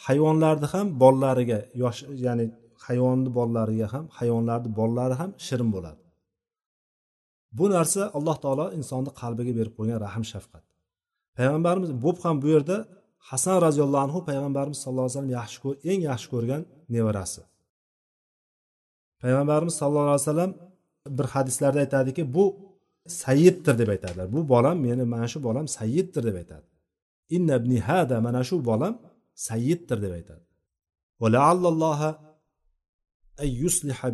[0.06, 2.44] hayvonlarni ham bolalariga yosh ya'ni
[2.86, 6.00] hayvonni bolalariga ham hayvonlarni bolalari ham shirin bo'ladi.
[7.58, 10.64] Bu narsa alloh taolo insonni qalbiga berib qo'ygan rahm shafqat.
[11.36, 12.76] Payg'ambarimiz bo'p ham bu yerda
[13.30, 16.62] hasan roziyallohu anhu payg'ambarimiz sallallohu alayhi vasallam yaxshi eng yaxshi ko'rgan
[16.94, 17.42] nevarasi.
[19.22, 20.52] Payg'ambarimiz sallallohu alayhi vasallam
[21.18, 22.44] bir hadislarda aytadiki bu
[23.06, 24.26] sayyiddir deb aytadilar.
[24.32, 26.66] Bu bolam meni mana shu bolam sayyiddir deb aytadi.
[27.36, 28.94] Inna ibni hada mana shu bolam
[29.48, 30.44] sayyiddir deb aytadi.
[31.20, 31.28] Va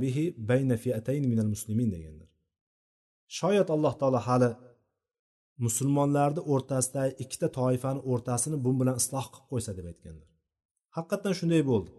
[0.03, 2.30] bihi bayna fi'atayn minal muslimin deganlar.
[3.39, 4.51] Shoyat alloh taolo hali
[5.65, 10.29] musulmonlarni o'rtasidagi ikkita toifani o'rtasini bu bilan isloh qilib qo'ysa deb aytganlar.
[10.97, 11.91] Haqiqatdan shunday bo'ldi.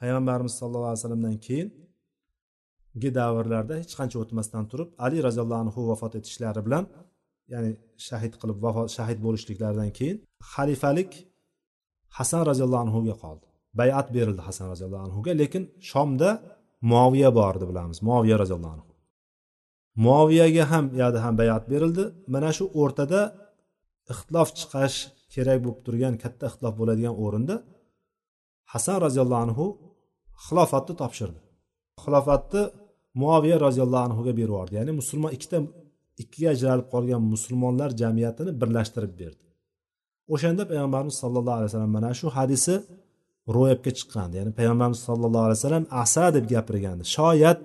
[0.00, 6.60] Payg'ambarimiz sallallohu alayhi vasallamdan keyingi davrlarda hech qancha o'tmasdan turib ali roziyallohu anhu vafot etishlari
[6.66, 6.84] bilan
[7.52, 7.70] ya'ni
[8.08, 10.16] shahid qilib vafot shahid bo'lishliklaridan keyin
[10.52, 11.12] xalifalik
[12.18, 13.46] hasan roziyallohu anhuga qoldi.
[13.80, 16.30] Bayat berildi hasan roziyallohu anhuga lekin shomda
[16.90, 17.98] muoviya bor edi bilamiz.
[18.08, 18.91] Muoviya roziyallohu anhu.
[20.04, 22.04] Muoviyaga ham yoqda ham bayat berildi.
[22.34, 23.20] Mana shu o'rtada
[24.12, 24.96] ixtilof chiqish
[25.34, 27.54] kerak bo'lib turgan katta ixtilof bo'ladigan o'rinda
[28.72, 29.66] hasan roziyallohu anhu
[30.46, 31.40] xilofatni topshirdi.
[32.04, 32.62] Xilofatni
[33.22, 34.74] muoviya roziyallohu anhuga berib yubordi.
[34.78, 35.58] Ya'ni musulmon ikkita
[36.22, 39.44] ikkiga ajralib qolgan musulmonlar jamiyatini birlashtirib berdi.
[40.34, 42.74] O'shanda payg'ambarimiz sallallohu alayhi vasallam mana shu hadisi
[43.56, 44.34] ro'yobga chiqqandi.
[44.40, 47.04] Ya'ni payg'ambarimiz sallallohu alayhi vasallam asa deb gapirgandi.
[47.16, 47.60] Shoyat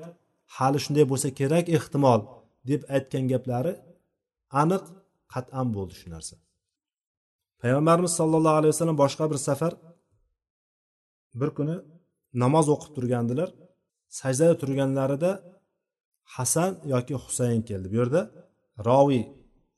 [0.56, 2.22] hali shunday bo'lsa kerak ehtimol
[2.70, 3.74] deb aytgan gaplari
[4.62, 4.84] aniq
[5.34, 6.36] qat'an bo'ldi shu narsa.
[7.62, 9.74] Payg'ambarimiz sollallohu alayhi vasallam boshqa bir safar
[11.40, 11.76] bir kuni
[12.44, 13.50] namoz o'qib turgandilar.
[14.20, 15.32] Sajdada turganlarida
[16.36, 17.88] hasan yoki husayn keldi.
[17.94, 18.22] Bu yerda
[18.88, 19.24] roviy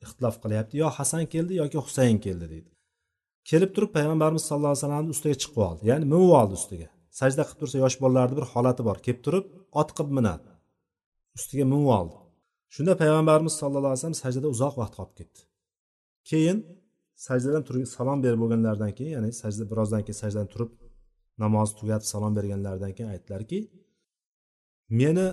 [0.03, 0.73] ixtilof qilyapti.
[0.81, 2.69] Yo hasan keldi yoki husayn keldi deydi.
[3.49, 5.81] Kelib turib payg'ambarimiz sallallohu alayhi vasallamni ustiga chiqib oldi.
[5.91, 6.87] Ya'ni minib oldi ustiga.
[7.19, 8.97] Sajda qilib tursa yosh bolalarni bir holati bor.
[9.05, 9.45] Kelib turib
[9.81, 10.48] ot qilib minadi.
[11.37, 12.15] Ustiga minib oldi.
[12.75, 15.39] Shunda payg'ambarimiz sallallohu alayhi vasallam sajdada uzoq vaqt qolib ketdi.
[16.29, 16.57] Keyin
[17.27, 20.71] sajdadan turib salom berib bo'lganlaridan keyin ya'ni sajda birozdan keyin sajdadan turib
[21.43, 23.59] namozni tugatib salom berganlaridan keyin aytdilarki
[24.99, 25.27] meni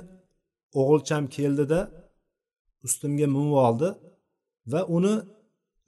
[0.81, 1.81] o'g'ilcham keldida
[2.87, 3.89] ustimga minib oldi
[4.73, 5.15] va uni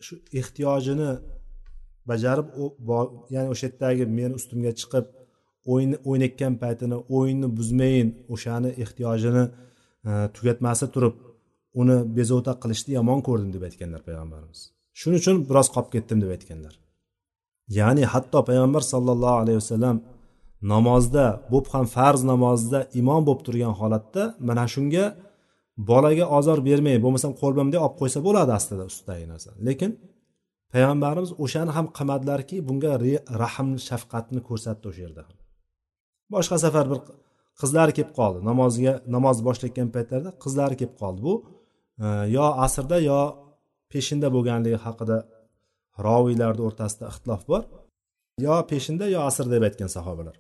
[0.07, 1.11] shu ehtiyojini
[2.11, 2.49] bajarib
[3.35, 5.07] ya'ni o'sha yerdagi meni ustimga chiqib
[5.73, 9.45] o'yin o'ynayotgan paytini o'yinni buzmayin o'shani ehtiyojini
[10.11, 11.15] e, tugatmasa turib
[11.81, 14.61] uni bezovta qilishni yomon ko'rdim deb aytganlar payg'ambarimiz.
[14.99, 16.75] Shuning uchun biroz qolib ketdim deb aytganlar.
[17.79, 19.97] Ya'ni hatto payg'ambar sollallohu alayhi vasallam
[20.73, 25.05] namozda bo'lib ham farz namozida imom bo'lib turgan holatda mana shunga
[25.91, 29.51] bolaga ozor bermay bo'lmasam qo'l bunday olib qo'ysa bo'ladi aslida ustidagi narsa.
[29.69, 29.91] Lekin
[30.73, 32.93] payg'ambarimiz o'shani ham qilmadilarki bunga
[33.43, 35.23] rahm shafqatni ko'rsatdi o'sha yerda
[36.35, 37.01] boshqa safar bir
[37.61, 38.39] qizlari kelib qoldi.
[38.51, 41.21] Namozga namoz boshlayotgan paytlarida qizlari kelib qoldi.
[41.27, 41.35] Bu
[42.05, 42.07] e,
[42.37, 43.21] yo asrda yo
[43.93, 45.19] peshinda bo'lganligi haqida
[46.07, 47.63] roviylarni o'rtasida ixtilof bor.
[48.47, 50.37] Yo peshinda yo asr deb aytgan sahobalar.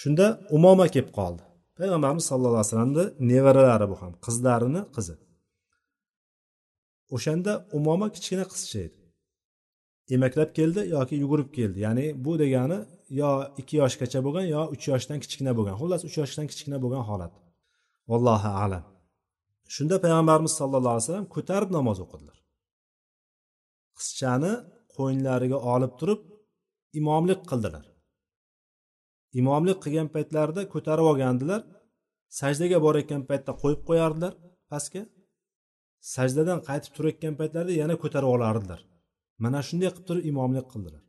[0.00, 0.26] Shunda
[0.56, 1.42] umoma kelib qoldi.
[1.78, 5.14] Payg'ambarimiz sallallohu alayhi vasallamni nevaralari bu ham qizlarini qizi.
[7.16, 8.98] O'shanda umoma kichkina qizcha edi.
[10.16, 11.78] Emaklab keldi yoki yugurib keldi.
[11.86, 12.78] Ya'ni bu degani
[13.20, 13.30] yo
[13.60, 15.74] ikki yoshgacha bo'lgan yo uch yoshdan kichkina bo'lgan.
[15.80, 17.32] Xullas uch yoshdan kichkina bo'lgan holat.
[18.14, 18.84] Allohu alam.
[19.74, 22.38] Shunda payg'ambarimiz sallallohu alayhi vasallam ko'tarib namoz o'qidilar.
[23.98, 24.52] Qizchani
[24.96, 26.20] qo'ynlariga olib turib
[27.00, 27.84] imomlik qildilar.
[29.40, 31.60] Imomlik qilgan paytlarida ko'tarib olgandilar.
[32.40, 34.32] Sajdaga borayotgan paytda qo'yib qo'yardilar
[34.70, 35.02] pastga.
[36.14, 38.80] Sajdadan qaytib turayotgan paytlarida yana ko'tarib olardilar.
[39.44, 41.02] Mana shunday qilib turib imomlik qildilar.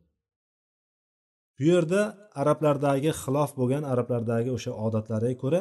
[1.58, 2.00] Bu yerda
[2.40, 5.60] arablardagi xilof bo'lgan arablardagi o'sha odatlariga ko'ra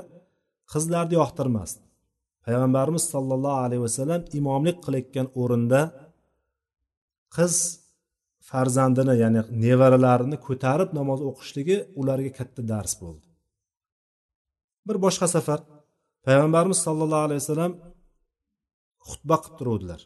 [0.72, 1.82] qizlarni yoqtirmasdi.
[2.46, 5.82] Payg'ambarimiz sollallohu alayhi vasallam imomlik qilayotgan o'rinda
[7.36, 7.56] qiz
[8.50, 13.28] farzandini ya'ni nevaralarini ko'tarib namoz o'qishligi ularga katta dars bo'ldi.
[14.88, 15.60] Bir boshqa safar
[16.26, 17.74] payg'ambarimiz sollallohu alayhi vasallam
[19.10, 20.02] xutba qilib turuvdilar.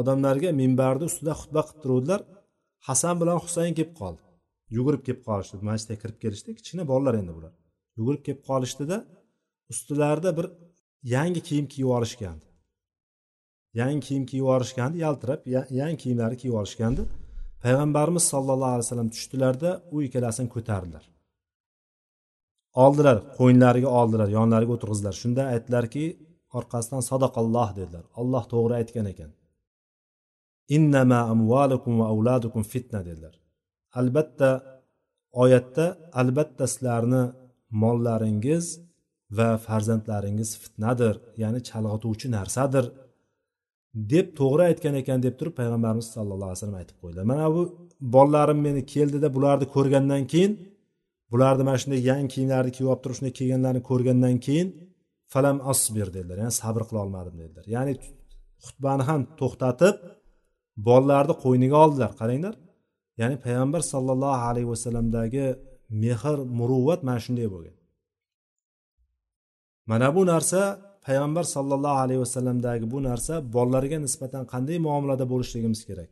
[0.00, 2.20] Odamlarga minbarni ustida xutba qilib turuvdilar.
[2.88, 4.22] Hasan bilan husayn kelib qoldi.
[4.76, 5.62] Yugurib kelib qolishdi.
[5.70, 7.52] Masjidga kirib kelishdi kichkina bolalar endi bular.
[7.98, 8.96] Yugurib kelib qolishdida
[9.72, 10.46] ustilarida bir
[11.14, 12.48] yangi kiyim kiyib olishgandi
[13.74, 15.40] yangi kiyim kiyib yuborishgandi yaltirab
[15.80, 17.02] yangi kiyimlarni kiyib olishgandi
[17.64, 21.04] payg'ambarimiz sollallohu alayhi vasallam tushdilarda u ikkalasini ko'tardilar.
[22.84, 25.14] Oldilar qo'ynlariga oldilar yonlariga o'tirg'izdilar.
[25.22, 26.04] Shunda aytdilarki
[26.58, 28.04] orqasidan sadaqalloh dedilar.
[28.20, 29.30] Olloh to'g'ri aytgan ekan.
[30.76, 33.34] Innama amvalukum va avladukum fitna dedilar.
[34.00, 34.50] Albatta
[35.42, 35.86] oyatda
[36.20, 37.22] albatta sizlarni
[37.82, 38.64] mollaringiz
[39.38, 42.84] va farzandlaringiz fitnadir ya'ni chalg'ituvchi narsadir
[44.12, 47.62] deb to'g'ri aytgan ekan deb turib payg'ambarimiz sallallohu alayhi vasallam aytib qo'ydilar mana bu
[48.14, 50.52] bolalarim meni keldida bularni ko'rgandan keyin
[51.32, 54.68] bularni mana shunday yangi kiyimlarni kiyib olib turib shunday kelganlarini ko'rgandan keyin
[55.32, 57.64] falam asbir dedilar ya'ni sabr qila olmadim dedilar.
[57.76, 57.92] Ya'ni
[58.64, 59.94] xutbani ham to'xtatib
[60.88, 62.10] bolalarni qo'yniga oldilar.
[62.20, 62.54] Qaranglar
[63.20, 65.46] ya'ni payg'ambar sollallohu alayhi vasallamdagi
[66.02, 67.76] mehr muruvvat mana shunday bo'lgan.
[69.90, 70.60] Mana bu narsa
[71.06, 76.10] payg'ambar sollallohu alayhi vasallamdagi bu narsa bolalarga nisbatan qanday muomalada bo'lishligimiz kerak?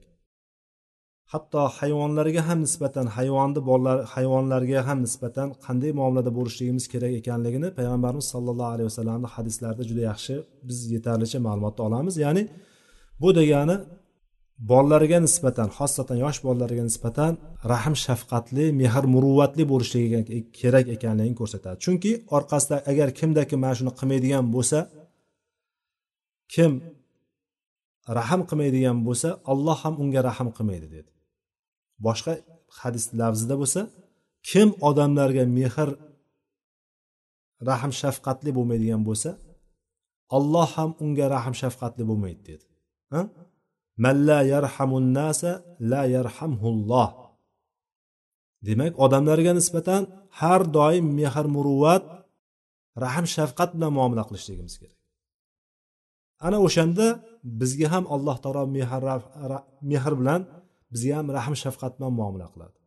[1.32, 8.26] Hatto hayvonlarga ham nisbatan hayvonni bolalar hayvonlarga ham nisbatan qanday muomalada bo'lishligimiz kerak ekanligini payg'ambarimiz
[8.34, 10.34] sollallohu alayhi vasallamni hadislarida juda yaxshi
[10.68, 12.14] biz yetarlicha ma'lumotni olamiz.
[12.24, 12.42] Ya'ni
[13.22, 13.76] bu degani
[14.70, 17.32] bolalarga nisbatan xosatan yosh bolalarga nisbatan
[17.72, 21.76] rahm shafqatli mehr muruvvatli bo'lishligi kerak ekanligini ko'rsatadi.
[21.84, 24.78] Chunki orqasida agar kimda kim mana shuni qilmaydigan bo'lsa
[26.54, 26.72] kim
[28.18, 31.10] rahm qilmaydigan bo'lsa alloh ham unga rahm qilmaydi dedi.
[32.06, 32.32] Boshqa
[32.80, 33.80] hadis lafzida bo'lsa
[34.48, 35.88] kim odamlarga mehr
[37.68, 39.30] rahm shafqatli bo'lmaydigan bo'lsa
[40.36, 42.64] alloh ham unga rahm shafqatli bo'lmaydi dedi.
[43.14, 43.20] Ha?
[44.04, 45.50] Man la yarhamun nasa
[45.90, 47.10] la yarhamhulloh.
[48.66, 50.02] Demak odamlarga nisbatan
[50.40, 52.04] har doim mehr muruvvat
[53.04, 54.98] rahm shafqat bilan muomala qilishligimiz kerak.
[56.46, 57.06] Ana o'shanda
[57.60, 58.90] bizga ham alloh taolo mehr
[59.90, 60.40] mehr bilan
[60.92, 62.78] bizga ham rahm shafqat bilan muomala qiladi.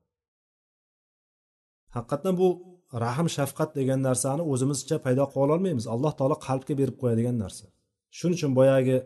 [1.95, 2.47] Haqiqatdan bu
[3.05, 5.85] rahm shafqat degan narsani o'zimizcha paydo qila olmaymiz.
[5.95, 7.65] Alloh taolo qalbga berib qo'yadigan narsa.
[8.17, 8.97] Shuning uchun boyagi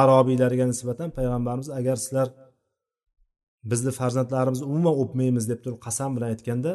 [0.00, 2.28] arobiylarga nisbatan payg'ambarimiz agar sizlar
[3.70, 6.72] bizni farzandlarimizni umuman o'pmaymiz deb turib qasam bilan aytganda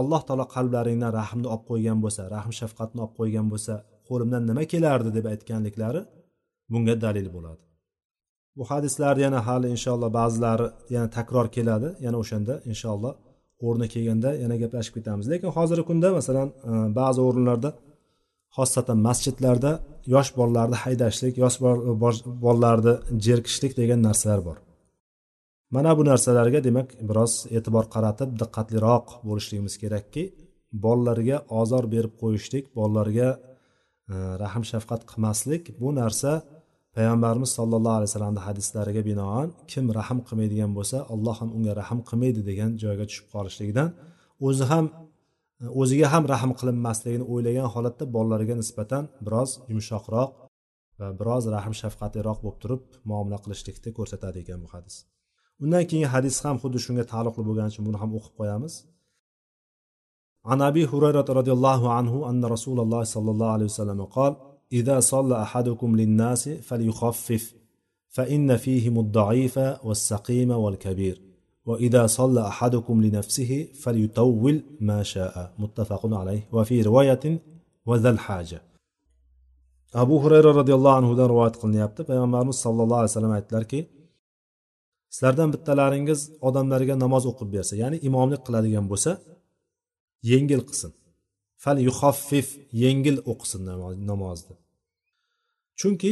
[0.00, 3.74] alloh taolo qalblaringdan rahmni olib qo'ygan bo'lsa rahm shafqatni olib qo'ygan bo'lsa
[4.08, 6.00] qo'limdan nima kelardi deb aytganliklari
[6.72, 7.62] bunga dalil bo'ladi.
[8.58, 11.88] Bu hadislarni yana hali inshaalloh ba'zilari yana takror keladi.
[12.06, 13.14] Yana o'shanda inshaalloh
[13.66, 15.26] o'rni kelganda yana gaplashib ketamiz.
[15.32, 17.70] Lekin hozirgi kunda masalan e, ba'zi o'rinlarda
[18.58, 19.72] xosatan masjidlarda
[20.14, 21.92] yosh bolalarni haydashlik yosh e,
[22.44, 22.94] bolalarni
[23.26, 24.56] jerkishlik degan narsalar bor.
[25.74, 30.22] Mana bu narsalarga demak biroz e'tibor qaratib diqqatliroq bo'lishligimiz kerakki
[30.84, 33.28] bolalarga ozor berib qo'yishlik bolalarga
[34.12, 36.30] e, rahm shafqat qilmaslik bu narsa
[36.96, 42.40] payg'ambarimiz sollallohu alayhi vasallamni hadislariga binoan kim rahm qilmaydigan bo'lsa alloh ham unga rahm qilmaydi
[42.50, 43.88] degan joyga tushib qolishligidan
[44.46, 44.84] o'zi ham
[45.81, 50.31] o'ziga ham rahm qilinmasligini o'ylagan holatda bolalarga nisbatan biroz yumshoqroq
[50.99, 54.95] va biroz rahm shafqatliroq bo'lib turib muomala qilishlikni ko'rsatadi ekan bu hadis
[55.63, 58.75] undan keyingi hadis ham xuddi shunga taalluqli bo'lgani uchun buni ham o'qib qo'yamiz
[60.45, 64.35] عن أبي هريرة رضي الله عنه أن رسول الله صلى الله عليه وسلم قال
[64.73, 67.55] إذا صلى أحدكم للناس فليخفف
[68.07, 71.26] فإن فيهم الضعيف والسقيم والكبير
[71.67, 77.39] وإذا صلى أحدكم لنفسه فليطول ما شاء متفق عليه وفي رواية
[77.85, 78.61] وذا الحاجة
[79.93, 83.79] abu hurayra roziyallohu anhudan rivoyat qilinyapti payg'ambarimiz sallallohu alayhi vasallam aytdilarki
[85.13, 89.11] sizlardan bittalaringiz odamlarga namoz o'qib bersa ya'ni imomlik qiladigan bo'lsa
[90.31, 90.91] yengil qilsin
[91.63, 92.47] fal yuxaffif
[92.83, 93.61] yengil o'qisin
[94.11, 94.55] namozni
[95.79, 96.11] chunki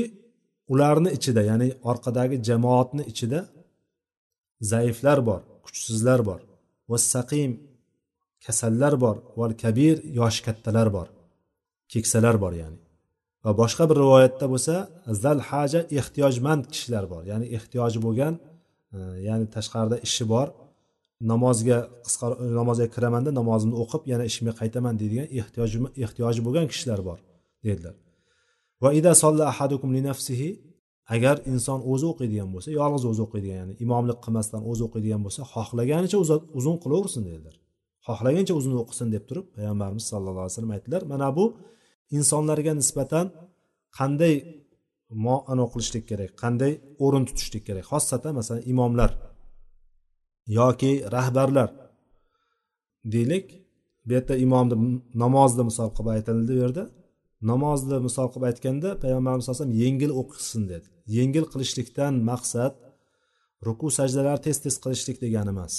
[0.74, 3.40] ularni ichida ya'ni orqadagi jamoatni ichida
[4.61, 6.41] zaiflar bor kuchsizlar bor.
[6.91, 7.53] Vassaqim
[8.45, 9.17] kasallar bor.
[9.39, 11.09] Val kabir yoshi kattalar bor.
[11.93, 12.79] Keksalar bor ya'ni.
[13.45, 14.75] Va boshqa bir rivoyatda bo'lsa
[15.23, 17.23] zal haja ehtiyojmand kishilar bor.
[17.31, 18.35] Ya'ni ehtiyoji bo'lgan
[18.97, 18.99] e,
[19.29, 20.49] ya'ni tashqarida ishi bor.
[21.33, 22.27] Namozga qisqa
[22.61, 27.19] namozga kiramanda namozimni o'qib yana ishimga qaytaman deydigan ehtiyoji ehtiyoji bo'lgan kishilar bor
[27.67, 27.95] dedilar.
[28.83, 30.49] Va ida solla ahadukum li nafsihi
[31.15, 36.19] agar inson o'zi o'qiydigan bo'lsa yolg'iz o'zi o'qiydigan ya'ni imomlik qilmasdan o'zi o'qiydigan bo'lsa xohlaganicha
[36.59, 37.55] uzun qilaversin dedilar
[38.07, 41.45] xohlagancha uzun o'qisin deb turib payg'ambarimiz sallallohu alayhi vasallam aytdilar mana bu
[42.17, 43.27] insonlarga nisbatan
[43.99, 44.35] qanday
[45.25, 46.73] muomala qilishlik kerak qanday
[47.05, 47.85] o'rin tutishlik kerak?
[47.93, 49.11] Xossatan masalan imomlar
[50.59, 51.71] yoki rahbarlar
[53.15, 53.47] deylik
[54.07, 54.77] bu yerda imomni
[55.23, 56.85] namozni misol qilib aytildi bu yerda.
[57.51, 60.87] Namozni misol qilib aytganda payg'ambarimiz alayhi vasallam yengil o'qisin dedi.
[61.17, 62.75] Yengil qilishlikdan maqsad
[63.67, 65.75] ruku sajdalar tez tez qilishlik degani emas.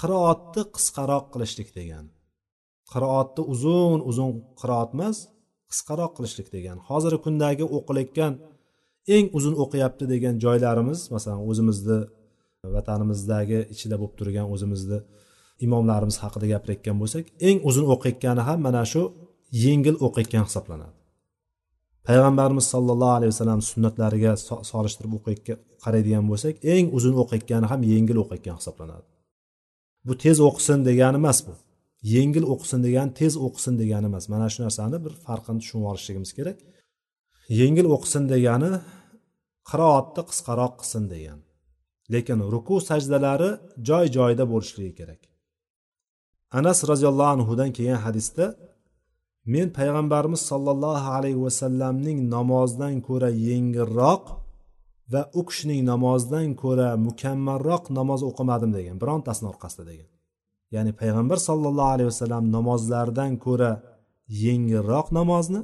[0.00, 2.10] Qiroatni qisqaroq qilishlik degani.
[2.92, 4.30] Qiroatni uzun uzun
[4.60, 5.16] qiroat emas
[5.70, 6.80] qisqaroq qilishlik degani.
[6.88, 8.32] Hozirgi kundagi o'qilayotgan
[9.14, 11.98] eng uzun o'qiyapti degan joylarimiz masalan o'zimizni
[12.74, 14.98] vatanimizdagi ichida bo'lib turgan o'zimizni
[15.66, 19.02] imomlarimiz haqida gapirayotgan bo'lsak eng uzun o'qiyotgani ham mana shu
[19.64, 20.96] yengil o'qiyotgan hisoblanadi.
[22.08, 24.32] Payg'ambarimiz sollallohu alayhi vasallam sunnatlariga
[24.72, 29.06] solishtirib o'qiyotgan qaraydigan bo'lsak eng uzun o'qiyotgani ham yengil o'qiyotgan hisoblanadi.
[30.06, 31.54] Bu tez o'qisin degani emas bu.
[32.14, 34.24] Yengil o'qisin degani tez o'qisin degani emas.
[34.32, 36.58] Mana shu narsani bir farqini tushunib olishligimiz kerak.
[37.60, 38.72] Yengil o'qisin degani
[39.70, 41.44] qiroatni qisqaroq qilsin degani
[42.14, 43.50] lekin ruku sajdalari
[43.88, 45.20] joy joyida bo'lishligi kerak.
[46.58, 48.44] Anas roziyallohu anhudan kelgan hadisda
[49.54, 54.24] men payg'ambarimiz sollallohu alayhi vasallamning namozidan ko'ra yengilroq
[55.12, 60.08] va u kishining namozidan ko'ra mukammalroq namoz o'qimadim degan birontasini orqasida degan.
[60.74, 63.70] Ya'ni payg'ambar sollallohu alayhi vasallam namozlaridan ko'ra
[64.44, 65.60] yengilroq namozni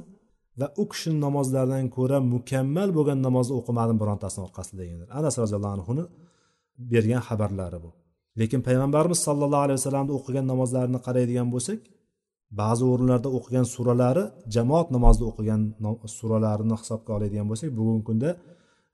[0.59, 5.07] va u kishini namozlaridan ko'ra mukammal bo'lgan namozni o'qimadim birontasini orqasida deganlar.
[5.19, 6.03] Anas roziyallohu anhuni
[6.91, 7.89] bergan xabarlari bu.
[8.39, 11.79] Lekin payg'ambarimiz sollallohu alayhi vasallamni o'qigan namozlarini qaraydigan bo'lsak
[12.61, 14.23] ba'zi o'rinlarda o'qigan suralari
[14.55, 15.61] jamoat namozida o'qigan
[16.19, 18.29] suralarini hisobga oladigan bo'lsak bugungi kunda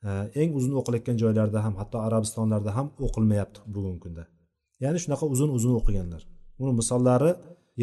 [0.08, 0.10] e,
[0.42, 4.24] eng uzun o'qilayotgan joylarda ham hatto arabistonlarda ham o'qilmayapti bugungi kunda.
[4.84, 6.22] Ya'ni shunaqa uzun uzun o'qiganlar.
[6.62, 7.32] Uni misollari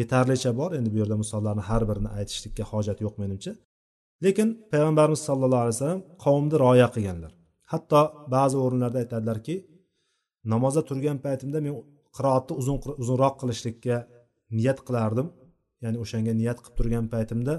[0.01, 0.69] yetarlicha bor.
[0.77, 3.51] Endi bu yerda misollarni har birini aytishlikka hojat yo'q menimcha.
[4.25, 7.31] Lekin payg'ambarimiz sollallohu alayhi vasallam qavmni rioya qilganlar.
[7.71, 8.01] Hatto
[8.35, 9.55] ba'zi o'rinlarda aytadilarki
[10.53, 11.73] namozda turgan paytimda men
[12.17, 13.95] qiroatni uzun uzunroq qilishlikka
[14.57, 15.27] niyat qilardim.
[15.83, 17.55] Ya'ni o'shanga niyat qilib turgan paytimda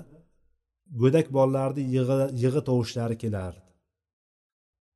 [1.02, 3.68] go'dak bolalarni yig'i yig'i tovushlari kelardi.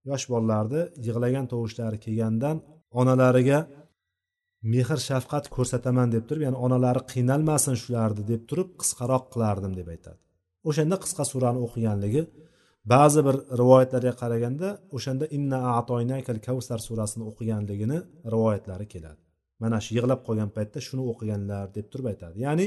[0.09, 2.57] Yosh bolalarni yig'lagan tovushlari kelgandan
[3.01, 3.59] onalariga
[4.73, 10.19] mehr shafqat ko'rsataman deb turib ya'ni onalari qiynalmasin shularni deb turib qisqaroq qilardim deb aytadi.
[10.69, 12.23] O'shanda qisqa surani o'qiganligi
[12.93, 17.99] ba'zi bir rivoyatlarga qaraganda o'shanda inna atoynakal kavsar surasini o'qiganligini
[18.35, 19.21] rivoyatlari keladi.
[19.63, 22.37] Mana shu yig'lab qolgan paytda shuni o'qiganlar deb turib aytadi.
[22.47, 22.67] Ya'ni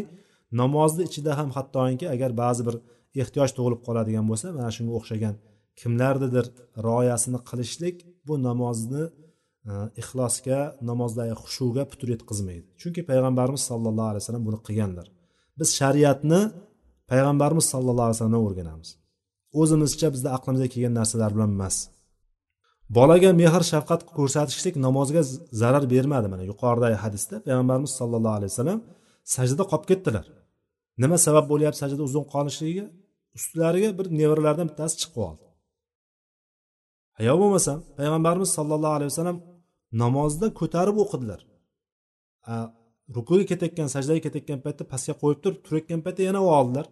[0.62, 2.76] namozni ichida ham hattoki agar ba'zi bir
[3.22, 5.36] ehtiyoj tug'ilib qoladigan bo'lsa mana shunga o'xshagan
[5.80, 6.46] kimlarnidir
[6.88, 7.96] rioyasini qilishlik
[8.28, 9.04] bu namozni
[9.70, 12.66] e, ixlosga namozdagi xushuga putur yetkazmaydi.
[12.82, 15.08] Chunki payg'ambarimiz sallallohu alayhi vasallam buni qilganlar.
[15.60, 16.42] Biz shariatni
[17.12, 18.90] payg'ambarimiz sallallohu alayhi vasallamdan o'rganamiz.
[19.62, 21.76] O'zimizcha bizni aqlimizga kelgan narsalar bilan emas.
[22.98, 25.22] Bolaga mehr shafqat ko'rsatishlik namozga
[25.62, 26.28] zarar bermadi.
[26.34, 28.80] Mana yuqoridagi hadisda payg'ambarimiz sallallohu alayhi vasallam
[29.36, 30.26] sajdada qolib ketdilar.
[31.04, 32.86] Nima sabab bo'lyapti sajda uzun qolishligiga
[33.38, 35.46] ustilariga bir nevaralaridan bittasi chiqib qoldi
[37.28, 39.38] yo bo'lmasam payg'ambarimiz sollallohu alayhi vasallam
[40.04, 41.42] namozda ko'tarib o'qidilar.
[43.16, 46.88] Rukuga ketayotgan sajdaga ketayotgan paytda pastga qo'yib turib turayotgan paytda yana oldilar.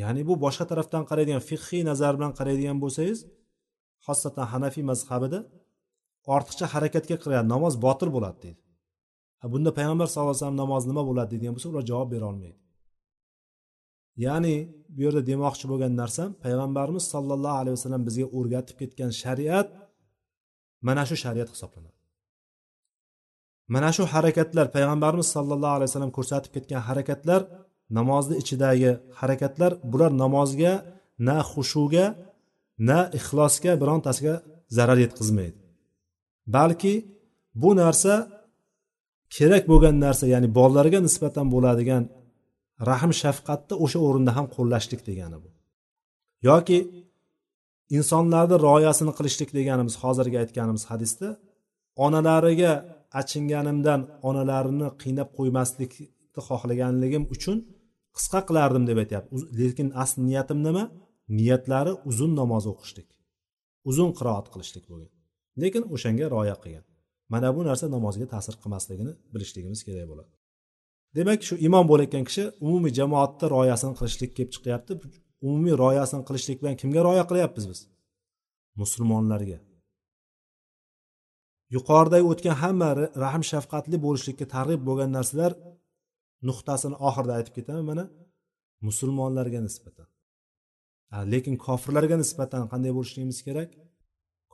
[0.00, 3.18] Ya'ni bu boshqa tarafdan qaraydigan fiqhiy nazar bilan qaraydigan bo'lsangiz
[4.06, 5.40] xosatan hanafiy mazhabida
[6.34, 8.60] ortiqcha harakatga qilgan namoz botil bo'ladi deydi.
[9.52, 12.59] Bunda payg'ambar sallallohu alayhi vasallam namoz nima bo'ladi deydigan bo'lsa ular javob bera olmaydi.
[14.24, 14.56] Ya'ni
[14.94, 19.68] bu yerda demoqchi bo'lgan narsam payg'ambarimiz sollallohu alayhi vasallam bizga o'rgatib ketgan shariat
[20.86, 21.98] mana shu shariat hisoblanadi.
[23.74, 27.40] Mana shu harakatlar payg'ambarimiz sollallohu alayhi vasallam ko'rsatib ketgan harakatlar
[27.98, 28.90] namozni ichidagi
[29.20, 30.72] harakatlar bular namozga
[31.28, 32.06] na xushuga
[32.88, 34.34] na ixlosga birontasiga
[34.76, 35.58] zarar yetkazmaydi.
[36.56, 36.94] Balki
[37.62, 38.14] bu narsa
[39.36, 42.02] kerak bo'lgan narsa ya'ni bolalarga nisbatan bo'ladigan
[42.88, 45.48] rahm shafqatni o'sha o'rinda ham qo'llashlik degani bu.
[46.48, 46.78] Yoki
[47.96, 51.28] insonlarni rioyasini qilishlik deganimiz hozirgi aytganimiz hadisda
[52.04, 52.72] onalariga
[53.20, 57.56] achinganimdan onalarini qiynab qo'ymaslikni xohlaganligim uchun
[58.16, 59.30] qisqa qilardim deb aytyapti.
[59.60, 60.84] Lekin asli niyatim nima?
[61.38, 63.08] Niyatlari uzun namoz o'qishlik.
[63.90, 65.12] Uzun qiroat qilishlik bo'lgan.
[65.62, 66.84] Lekin o'shanga rioya qilgan.
[67.32, 70.30] Mana bu narsa namozga ta'sir qilmasligini bilishligimiz kerak bo'ladi.
[71.16, 74.92] Demak shu imom bo'layotgan kishi umumiy jamoatni rioyasini qilishlik kelib chiqyapti.
[75.46, 77.80] Umumiy rioyasini qilishlik bilan kimga rioya qilyapmiz biz?
[78.82, 79.58] Musulmonlarga.
[81.76, 82.88] Yuqoridagi o'tgan hamma
[83.24, 85.52] rahm shafqatli bo'lishlikka targ'ib bo'lgan narsalar
[86.48, 87.84] nuqtasini oxirida aytib ketaman.
[87.90, 88.04] Mana
[88.88, 90.08] musulmonlarga nisbatan.
[91.32, 93.70] Lekin kofirlarga nisbatan qanday bo'lishligimiz kerak?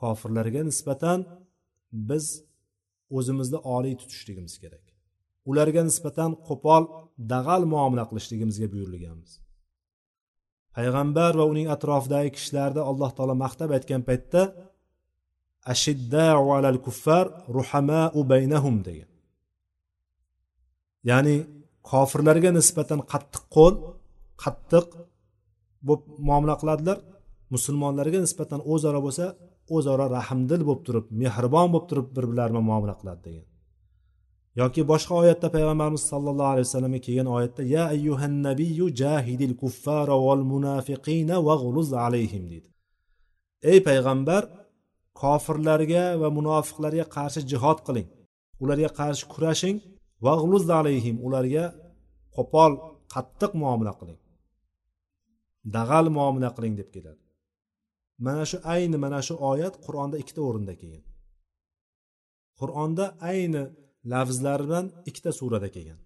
[0.00, 1.18] Kofirlarga nisbatan
[2.10, 2.26] biz
[3.16, 4.85] o'zimizni oliy tutishligimiz kerak.
[5.50, 6.82] Ularga nisbatan qo'pol
[7.32, 9.32] dag'al muomala qilishligimizga buyurilganmiz.
[10.76, 14.42] Payg'ambar va uning atrofidagi kishilarni alloh taolo maqtab aytgan paytda
[15.72, 17.24] ashiddau alal kuffar
[17.56, 19.10] ruhamau baynahum degan.
[21.10, 21.36] Ya'ni
[21.90, 23.74] kofirlarga nisbatan qattiq qo'l
[24.44, 24.86] qattiq
[25.86, 26.98] bo'lib muomala qiladilar.
[27.54, 29.26] Musulmonlarga nisbatan o'zaro bo'lsa
[29.76, 33.46] o'zaro rahmdil bo'lib turib mehribon bo'lib turib bir birlari bilan muomala qiladi degan.
[34.60, 40.42] Yoki boshqa oyatda payg'ambarimiz sollallohu alayhi vasallamga kelgan oyatda ya ayyuhan nabiyyu jahidil kuffara val
[40.52, 42.68] munafiqina vag'luz alayhim deydi.
[43.70, 44.42] Ey payg'ambar
[45.22, 48.08] kofirlarga va munofiqlarga qarshi jihod qiling.
[48.62, 49.76] Ularga qarshi kurashing
[50.26, 51.64] vag'luz alayhim ularga
[52.36, 52.72] qo'pol
[53.14, 54.20] qattiq muomala qiling.
[55.76, 57.22] Dag'al muomala qiling deb keladi.
[58.24, 61.04] Mana shu ayni mana shu oyat qur'onda ikkita o'rinda kelgan.
[62.60, 63.62] Qur'onda ayni
[64.12, 65.98] lafzlari bilan ikkita surada kelgan.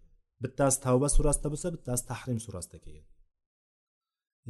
[0.43, 3.07] Bittasi tavba surasida bo'lsa bittasi tahrim surasida kelgan.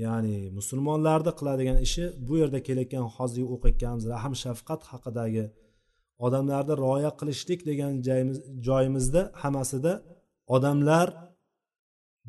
[0.05, 5.45] Ya'ni musulmonlarni qiladigan ishi bu yerda kelayotgan hozir o'qiyotganimiz rahm shafqat haqidagi
[6.27, 7.93] odamlarni rioya qilishlik degan
[8.69, 9.93] joyimizda hammasida
[10.57, 11.09] odamlar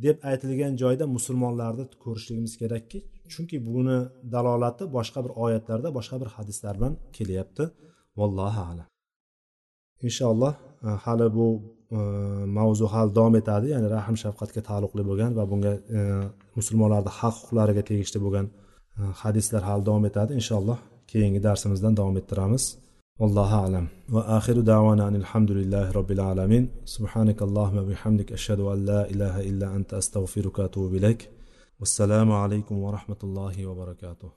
[0.06, 3.00] deb aytilgan joyda musulmonlarni ko'rishligimiz kerakki
[3.34, 3.98] chunki buni
[4.34, 7.64] dalolati boshqa bir oyatlarda boshqa bir hadislar bilan kelyapti.
[8.20, 8.88] Vallohu alam.
[10.08, 10.54] Inshaalloh
[11.05, 11.47] hali bu
[11.97, 11.99] e,
[12.59, 16.01] mavzu hali davom etadi ya'ni rahm shafqatga taalluqli bo'lgan va bunga e,
[16.59, 18.47] musulmonlarni haq huquqlariga tegishli bo'lgan
[19.23, 20.79] hadislar hali davom etadi inshaalloh
[21.13, 22.65] keyingi darsimizdan davom ettiramiz
[23.23, 29.11] والله أعلم وآخر دعوانا أن الحمد لله رب العالمين سبحانك اللهم وبحمدك أشهد أن لا
[29.13, 31.31] إله إلا أنت أستغفرك وأتوب إليك
[31.81, 34.29] والسلام عليكم ورحمة الله وبركاته